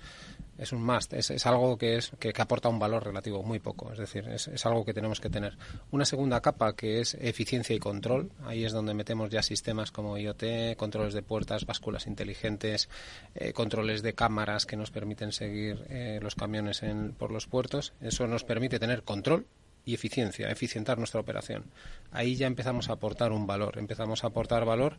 [0.57, 3.93] es un must, es, es algo que es que, aporta un valor relativo muy poco,
[3.93, 5.57] es decir, es, es algo que tenemos que tener.
[5.91, 8.31] Una segunda capa que es eficiencia y control.
[8.45, 12.89] Ahí es donde metemos ya sistemas como IoT, controles de puertas, básculas inteligentes,
[13.35, 16.83] eh, controles de cámaras que nos permiten seguir eh, los camiones
[17.19, 17.93] por los puertos.
[18.01, 19.47] Eso nos permite tener control
[19.85, 21.65] y eficiencia, eficientar nuestra operación.
[22.11, 24.97] Ahí ya empezamos a aportar un valor, empezamos a aportar valor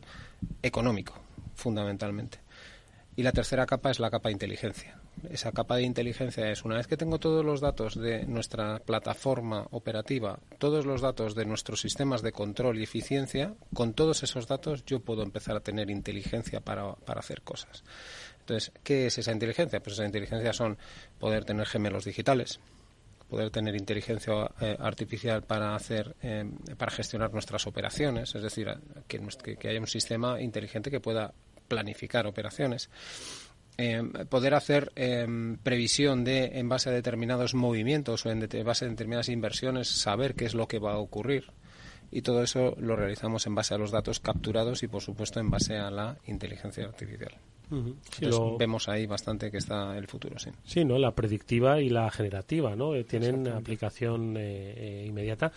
[0.62, 1.14] económico,
[1.54, 2.38] fundamentalmente.
[3.16, 5.00] Y la tercera capa es la capa de inteligencia.
[5.30, 9.66] Esa capa de inteligencia es una vez que tengo todos los datos de nuestra plataforma
[9.70, 14.84] operativa, todos los datos de nuestros sistemas de control y eficiencia, con todos esos datos
[14.84, 17.82] yo puedo empezar a tener inteligencia para, para hacer cosas.
[18.40, 19.80] Entonces, ¿qué es esa inteligencia?
[19.80, 20.78] Pues esa inteligencia son
[21.18, 22.60] poder tener gemelos digitales,
[23.28, 28.68] poder tener inteligencia eh, artificial para hacer eh, para gestionar nuestras operaciones, es decir,
[29.08, 31.32] que, que, haya un sistema inteligente que pueda
[31.66, 32.88] planificar operaciones.
[33.78, 38.88] Eh, poder hacer em, previsión de en base a determinados movimientos o en base a
[38.88, 41.52] determinadas inversiones saber qué es lo que va a ocurrir
[42.10, 45.50] y todo eso lo realizamos en base a los datos capturados y por supuesto en
[45.50, 47.32] base a la inteligencia artificial.
[48.58, 50.50] Vemos ahí bastante que está el futuro, sí.
[50.64, 50.98] Sí, ¿no?
[50.98, 52.94] La predictiva y la generativa, ¿no?
[52.94, 55.52] Eh, tienen aplicación eh, inmediata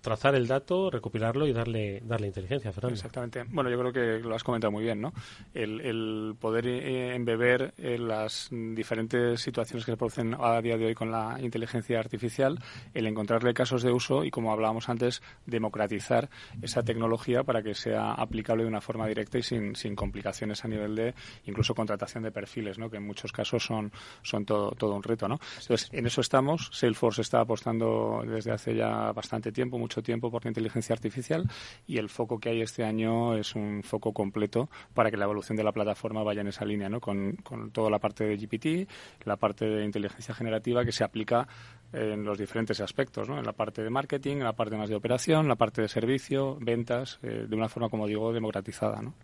[0.00, 2.94] trazar el dato, recopilarlo y darle darle inteligencia, Fernando.
[2.94, 3.44] Exactamente.
[3.48, 5.12] Bueno, yo creo que lo has comentado muy bien, ¿no?
[5.54, 10.94] El, poder eh, embeber en las diferentes situaciones que se producen a día de hoy
[10.94, 12.58] con la inteligencia artificial,
[12.94, 16.28] el encontrarle casos de uso y, como hablábamos antes, democratizar
[16.62, 20.68] esa tecnología para que sea aplicable de una forma directa y sin, sin complicaciones a
[20.68, 21.14] nivel de
[21.46, 22.90] incluso contratación de perfiles, ¿no?
[22.90, 23.92] Que en muchos casos son,
[24.22, 25.38] son todo, todo un reto, ¿no?
[25.60, 26.70] Entonces, en eso estamos.
[26.72, 31.48] Salesforce está apostando desde hace ya bastante tiempo, mucho tiempo por la inteligencia artificial
[31.86, 35.56] y el foco que hay este año es un foco completo para que la evolución
[35.56, 37.00] de la plataforma vaya en esa línea, ¿no?
[37.00, 38.88] con, con toda la parte de GPT,
[39.24, 41.46] la parte de inteligencia generativa que se aplica
[41.92, 43.38] en los diferentes aspectos, ¿no?
[43.38, 46.58] en la parte de marketing, en la parte más de operación, la parte de servicio,
[46.60, 49.00] ventas, eh, de una forma, como digo, democratizada.
[49.00, 49.14] ¿no?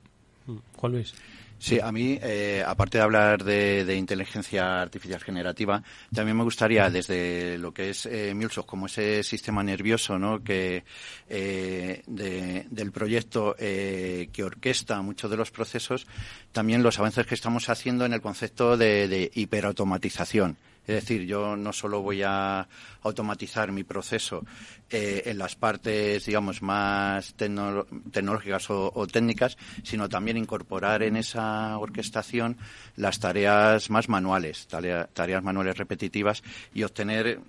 [0.77, 1.15] Juan Luis.
[1.59, 5.83] Sí, a mí, eh, aparte de hablar de, inteligencia artificial generativa,
[6.13, 8.35] también me gustaría, desde lo que es eh,
[8.67, 10.43] como ese sistema nervioso ¿no?
[10.43, 10.85] que,
[11.29, 16.07] eh, del proyecto eh, que orquesta muchos de los procesos,
[16.53, 20.59] también los avances que estamos haciendo en el concepto de, de hiperautomatización.
[20.87, 22.69] Es decir, yo no solo voy a
[23.03, 24.45] automatizar mi proceso
[24.91, 32.59] eh, en las partes, digamos, más tecnológicas o, técnicas, sino también incorporar en esa orquestación
[32.97, 36.43] las tareas más manuales, tareas manuales repetitivas
[36.75, 37.41] y obtener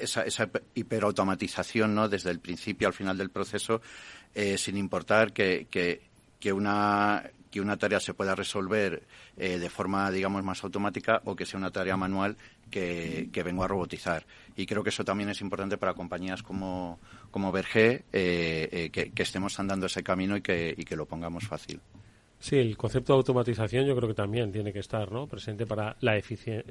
[0.00, 2.08] esa, esa hiperautomatización ¿no?
[2.08, 3.80] desde el principio al final del proceso,
[4.34, 5.66] eh, sin importar que,
[6.52, 9.02] una que una tarea se pueda resolver
[9.36, 12.36] eh, de forma, digamos, más automática o que sea una tarea manual
[12.68, 14.26] que, vengo a robotizar.
[14.56, 16.98] Y creo que eso también es importante para compañías como,
[17.30, 21.46] como Berger, eh, eh, que, estemos andando ese camino y que, y que lo pongamos
[21.46, 21.80] fácil.
[22.40, 25.26] Sí, el concepto de automatización yo creo que también tiene que estar ¿no?
[25.26, 26.20] presente para, la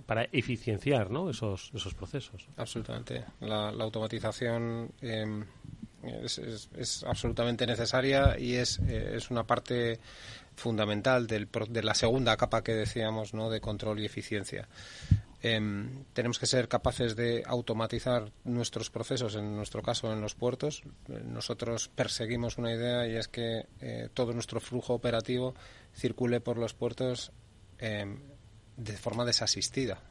[0.06, 1.30] para eficienciar ¿no?
[1.30, 2.48] esos, esos procesos.
[2.56, 3.26] Absolutamente.
[3.42, 5.44] La, automatización em,
[6.04, 10.00] es, es, absolutamente necesaria y es, es una parte
[10.56, 13.50] fundamental del, de la segunda capa que decíamos ¿no?
[13.50, 14.70] de control y eficiencia.
[15.50, 20.84] Em, tenemos que ser capaces de automatizar nuestros procesos, en nuestro caso en los puertos.
[21.08, 25.56] Nosotros perseguimos una idea y es que eh, todo nuestro flujo operativo
[25.94, 27.32] circule por los puertos
[27.78, 28.20] em,
[28.76, 30.02] de forma desasistida.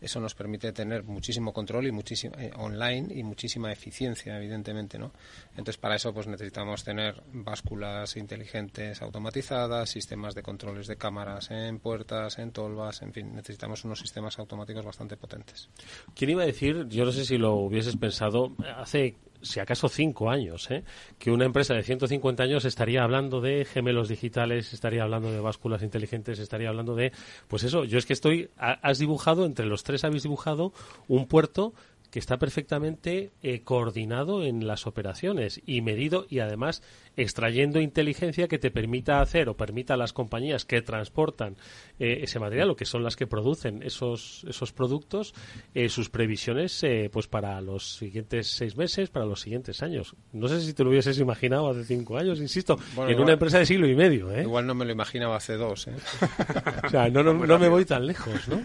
[0.00, 5.12] Eso nos permite tener muchísimo control y muchísimo eh, online y muchísima eficiencia, evidentemente, ¿no?
[5.50, 11.78] Entonces, para eso pues necesitamos tener básculas inteligentes automatizadas, sistemas de controles de cámaras en
[11.78, 15.68] puertas, en tolvas, en fin, necesitamos unos sistemas automáticos bastante potentes.
[16.14, 20.30] ¿Quién iba a decir, yo no sé si lo hubieses pensado, hace si acaso cinco
[20.30, 20.84] años, ¿eh?
[21.18, 25.82] que una empresa de 150 años estaría hablando de gemelos digitales, estaría hablando de básculas
[25.82, 27.12] inteligentes, estaría hablando de,
[27.48, 30.72] pues eso, yo es que estoy, has dibujado, entre los tres habéis dibujado
[31.08, 31.74] un puerto
[32.14, 36.80] que está perfectamente eh, coordinado en las operaciones y medido y además
[37.16, 41.56] extrayendo inteligencia que te permita hacer o permita a las compañías que transportan
[41.98, 45.34] eh, ese material o que son las que producen esos esos productos
[45.74, 50.14] eh, sus previsiones pues para los siguientes seis meses para los siguientes años.
[50.32, 53.66] No sé si te lo hubieses imaginado hace cinco años insisto en una empresa de
[53.66, 55.88] siglo y medio igual no me lo imaginaba hace dos
[56.84, 58.62] o sea no, no, no me voy tan lejos no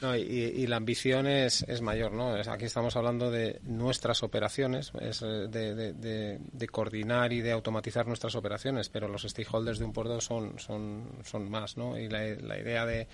[0.00, 2.34] no, y, la ambición es, es mayor, ¿no?
[2.34, 8.88] aquí estamos hablando de nuestras operaciones, es de, de, coordinar y de automatizar nuestras operaciones,
[8.88, 11.98] pero los stakeholders de un puerto son, son, son más, ¿no?
[11.98, 13.08] Y la, la idea de,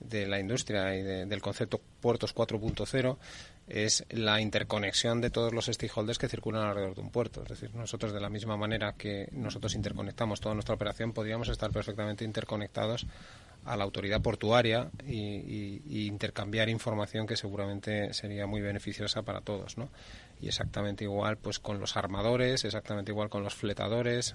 [0.00, 3.18] de la industria y del concepto puertos 4.0
[3.68, 7.42] es la interconexión de todos los stakeholders que circulan alrededor de un puerto.
[7.42, 11.70] Es decir, nosotros de la misma manera que nosotros interconectamos toda nuestra operación, podríamos estar
[11.70, 13.06] perfectamente interconectados
[13.64, 19.88] a la autoridad portuaria y, intercambiar información que seguramente sería muy beneficiosa para todos, ¿no?
[20.40, 24.34] Y exactamente igual, pues con los armadores, exactamente igual con los fletadores.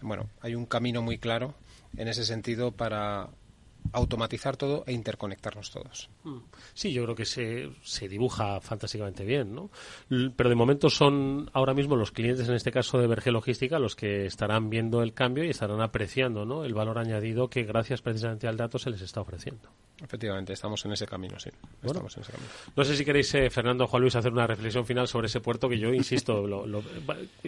[0.00, 1.54] Bueno, hay un camino muy claro
[1.96, 3.28] en ese sentido para
[3.92, 6.08] automatizar todo e interconectarnos todos.
[6.24, 6.38] Mm.
[6.74, 9.70] Sí, yo creo que se, se dibuja fantásticamente bien, ¿no?
[10.36, 13.96] Pero de momento son ahora mismo los clientes, en este caso de Verge Logística, los
[13.96, 16.64] que estarán viendo el cambio y estarán apreciando, ¿no?
[16.64, 19.68] El valor añadido que gracias precisamente al dato se les está ofreciendo.
[20.02, 21.50] Efectivamente, estamos en ese camino, sí.
[21.82, 22.50] estamos en ese camino.
[22.74, 25.68] No sé si queréis, eh, Fernando Juan Luis, hacer una reflexión final sobre ese puerto
[25.68, 26.82] que yo, insisto, lo,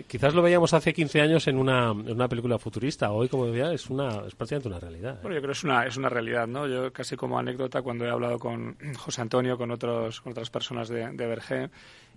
[0.07, 3.11] quizás lo veíamos hace 15 años en una, en una película futurista.
[3.11, 5.17] Hoy, como decía, es, una, es prácticamente una realidad.
[5.17, 5.19] ¿eh?
[5.23, 6.67] Bueno, yo creo que es una, es una realidad, ¿no?
[6.69, 10.89] Yo casi como anécdota, cuando he hablado con José Antonio, con, otros, con otras personas
[10.89, 11.71] de, de Berger,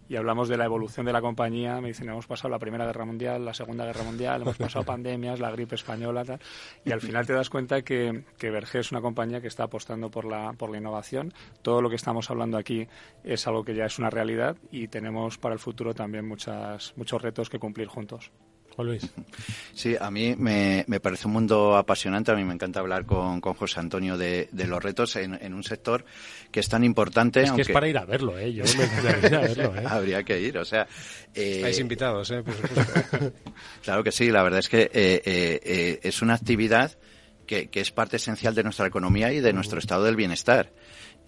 [0.09, 3.05] y hablamos de la evolución de la compañía, me dicen, hemos pasado la Primera Guerra
[3.05, 6.39] Mundial, la Segunda Guerra Mundial, hemos pasado pandemias, la gripe española, tal,
[6.85, 10.25] y al final te das cuenta que, que es una compañía que está apostando por
[10.25, 11.33] la, por la innovación.
[11.61, 12.87] Todo lo que estamos hablando aquí
[13.23, 17.21] es algo que ya es una realidad y tenemos para el futuro también muchas, muchos
[17.21, 18.31] retos que cumplir juntos.
[18.83, 19.09] Luis.
[19.73, 22.31] Sí, a mí me, parece un mundo apasionante.
[22.31, 26.05] A mí me encanta hablar con, José Antonio de, los retos en, un sector
[26.51, 27.43] que es tan importante.
[27.43, 28.53] Es que es para ir a verlo, ¿eh?
[28.53, 29.83] Yo me ir a verlo, ¿eh?
[29.87, 30.87] Habría que ir, o sea.
[31.33, 32.43] Eh, Estáis invitados, ¿eh?
[33.83, 36.97] claro que sí, la verdad es que eh, eh, es una actividad
[37.45, 40.71] que, que, es parte esencial de nuestra economía y de nuestro estado del bienestar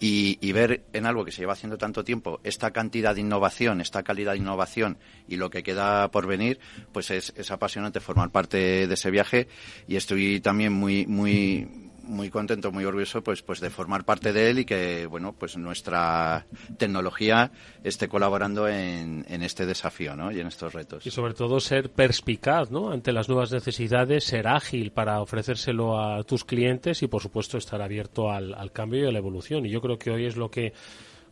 [0.02, 4.02] y, ver en algo que se lleva haciendo tanto tiempo esta cantidad de innovación, esta
[4.02, 4.96] calidad de innovación
[5.28, 6.58] y lo que queda por venir,
[6.92, 9.46] pues es, es apasionante formar parte de ese viaje
[9.86, 14.50] y estoy también muy, muy, muy contento, muy orgulloso pues, pues de formar parte de
[14.50, 16.46] él y que bueno pues nuestra
[16.76, 17.50] tecnología
[17.84, 20.30] esté colaborando en, en este desafío ¿no?
[20.32, 21.06] y en estos retos.
[21.06, 22.90] Y sobre todo ser perspicaz ¿no?
[22.90, 27.80] ante las nuevas necesidades, ser ágil para ofrecérselo a tus clientes y por supuesto estar
[27.80, 29.64] abierto al, al cambio y a la evolución.
[29.64, 30.72] Y yo creo que hoy es lo que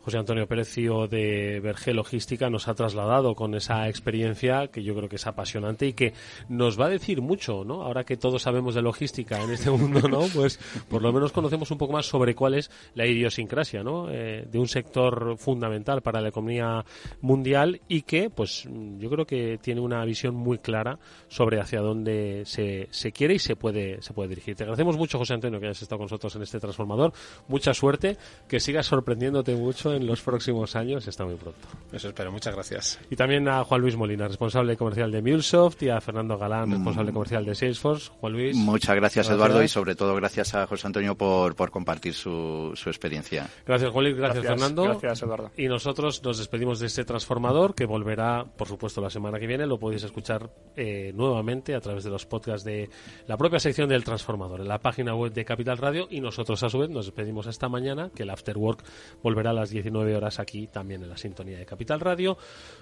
[0.09, 5.07] José Antonio Perecio de Verge Logística nos ha trasladado con esa experiencia que yo creo
[5.07, 6.13] que es apasionante y que
[6.47, 7.83] nos va a decir mucho, ¿no?
[7.83, 10.21] Ahora que todos sabemos de logística en este mundo, ¿no?
[10.33, 10.57] Pues
[10.89, 14.09] por lo menos conocemos un poco más sobre cuál es la idiosincrasia, ¿no?
[14.09, 16.83] Eh, de un sector fundamental para la economía
[17.21, 20.97] mundial y que, pues, yo creo que tiene una visión muy clara
[21.27, 24.55] sobre hacia dónde se, se quiere y se puede, se puede dirigir.
[24.55, 27.13] Te agradecemos mucho, José Antonio, que hayas estado con nosotros en este transformador.
[27.47, 31.67] Mucha suerte, que sigas sorprendiéndote mucho los próximos años está muy pronto.
[31.91, 32.99] Eso espero, muchas gracias.
[33.09, 37.11] Y también a Juan Luis Molina, responsable comercial de MuleSoft, y a Fernando Galán, responsable
[37.11, 37.13] mm.
[37.13, 38.11] comercial de Salesforce.
[38.19, 38.55] Juan Luis.
[38.55, 42.89] Muchas gracias, Eduardo, y sobre todo gracias a José Antonio por, por compartir su, su
[42.89, 43.49] experiencia.
[43.65, 44.83] Gracias, Juan Luis, gracias, Fernando.
[44.83, 45.51] Gracias, Eduardo.
[45.57, 49.65] Y nosotros nos despedimos de este transformador que volverá, por supuesto, la semana que viene.
[49.65, 52.89] Lo podéis escuchar eh, nuevamente a través de los podcasts de
[53.27, 56.07] la propia sección del transformador en la página web de Capital Radio.
[56.09, 58.83] Y nosotros, a su vez, nos despedimos esta mañana, que el After Work
[59.21, 62.37] volverá a las 19 horas aquí también en la sintonía de Capital Radio.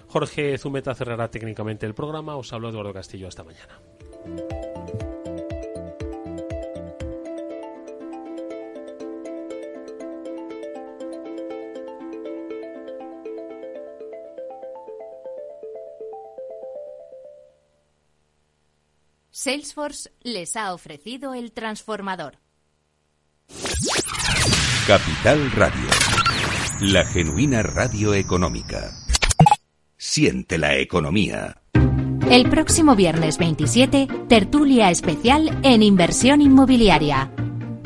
[0.08, 2.36] Jorge Zumeta cerrará técnicamente el programa.
[2.36, 3.28] Os hablo Eduardo Castillo.
[3.28, 3.78] Hasta mañana.
[19.30, 22.38] Salesforce les ha ofrecido el transformador.
[24.86, 26.17] Capital Radio.
[26.80, 28.92] La genuina radio económica.
[29.96, 31.62] Siente la economía.
[32.30, 37.32] El próximo viernes 27, tertulia especial en inversión inmobiliaria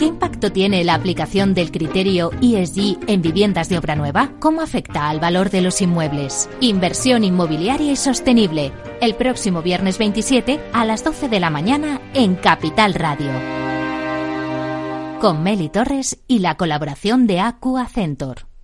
[0.02, 4.32] ¿Qué impacto tiene la aplicación del criterio ESG en viviendas de obra nueva?
[4.40, 6.50] ¿Cómo afecta al valor de los inmuebles?
[6.60, 8.72] Inversión inmobiliaria y sostenible.
[9.00, 13.30] El próximo viernes 27 a las 12 de la mañana en Capital Radio.
[15.20, 18.51] Con Meli Torres y la colaboración de Aqua Centor.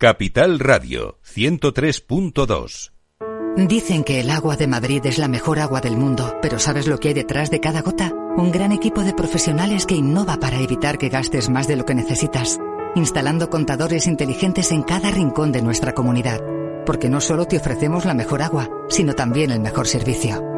[0.00, 2.92] Capital Radio 103.2
[3.66, 7.00] Dicen que el agua de Madrid es la mejor agua del mundo, pero ¿sabes lo
[7.00, 8.12] que hay detrás de cada gota?
[8.36, 11.96] Un gran equipo de profesionales que innova para evitar que gastes más de lo que
[11.96, 12.60] necesitas,
[12.94, 16.42] instalando contadores inteligentes en cada rincón de nuestra comunidad,
[16.86, 20.57] porque no solo te ofrecemos la mejor agua, sino también el mejor servicio.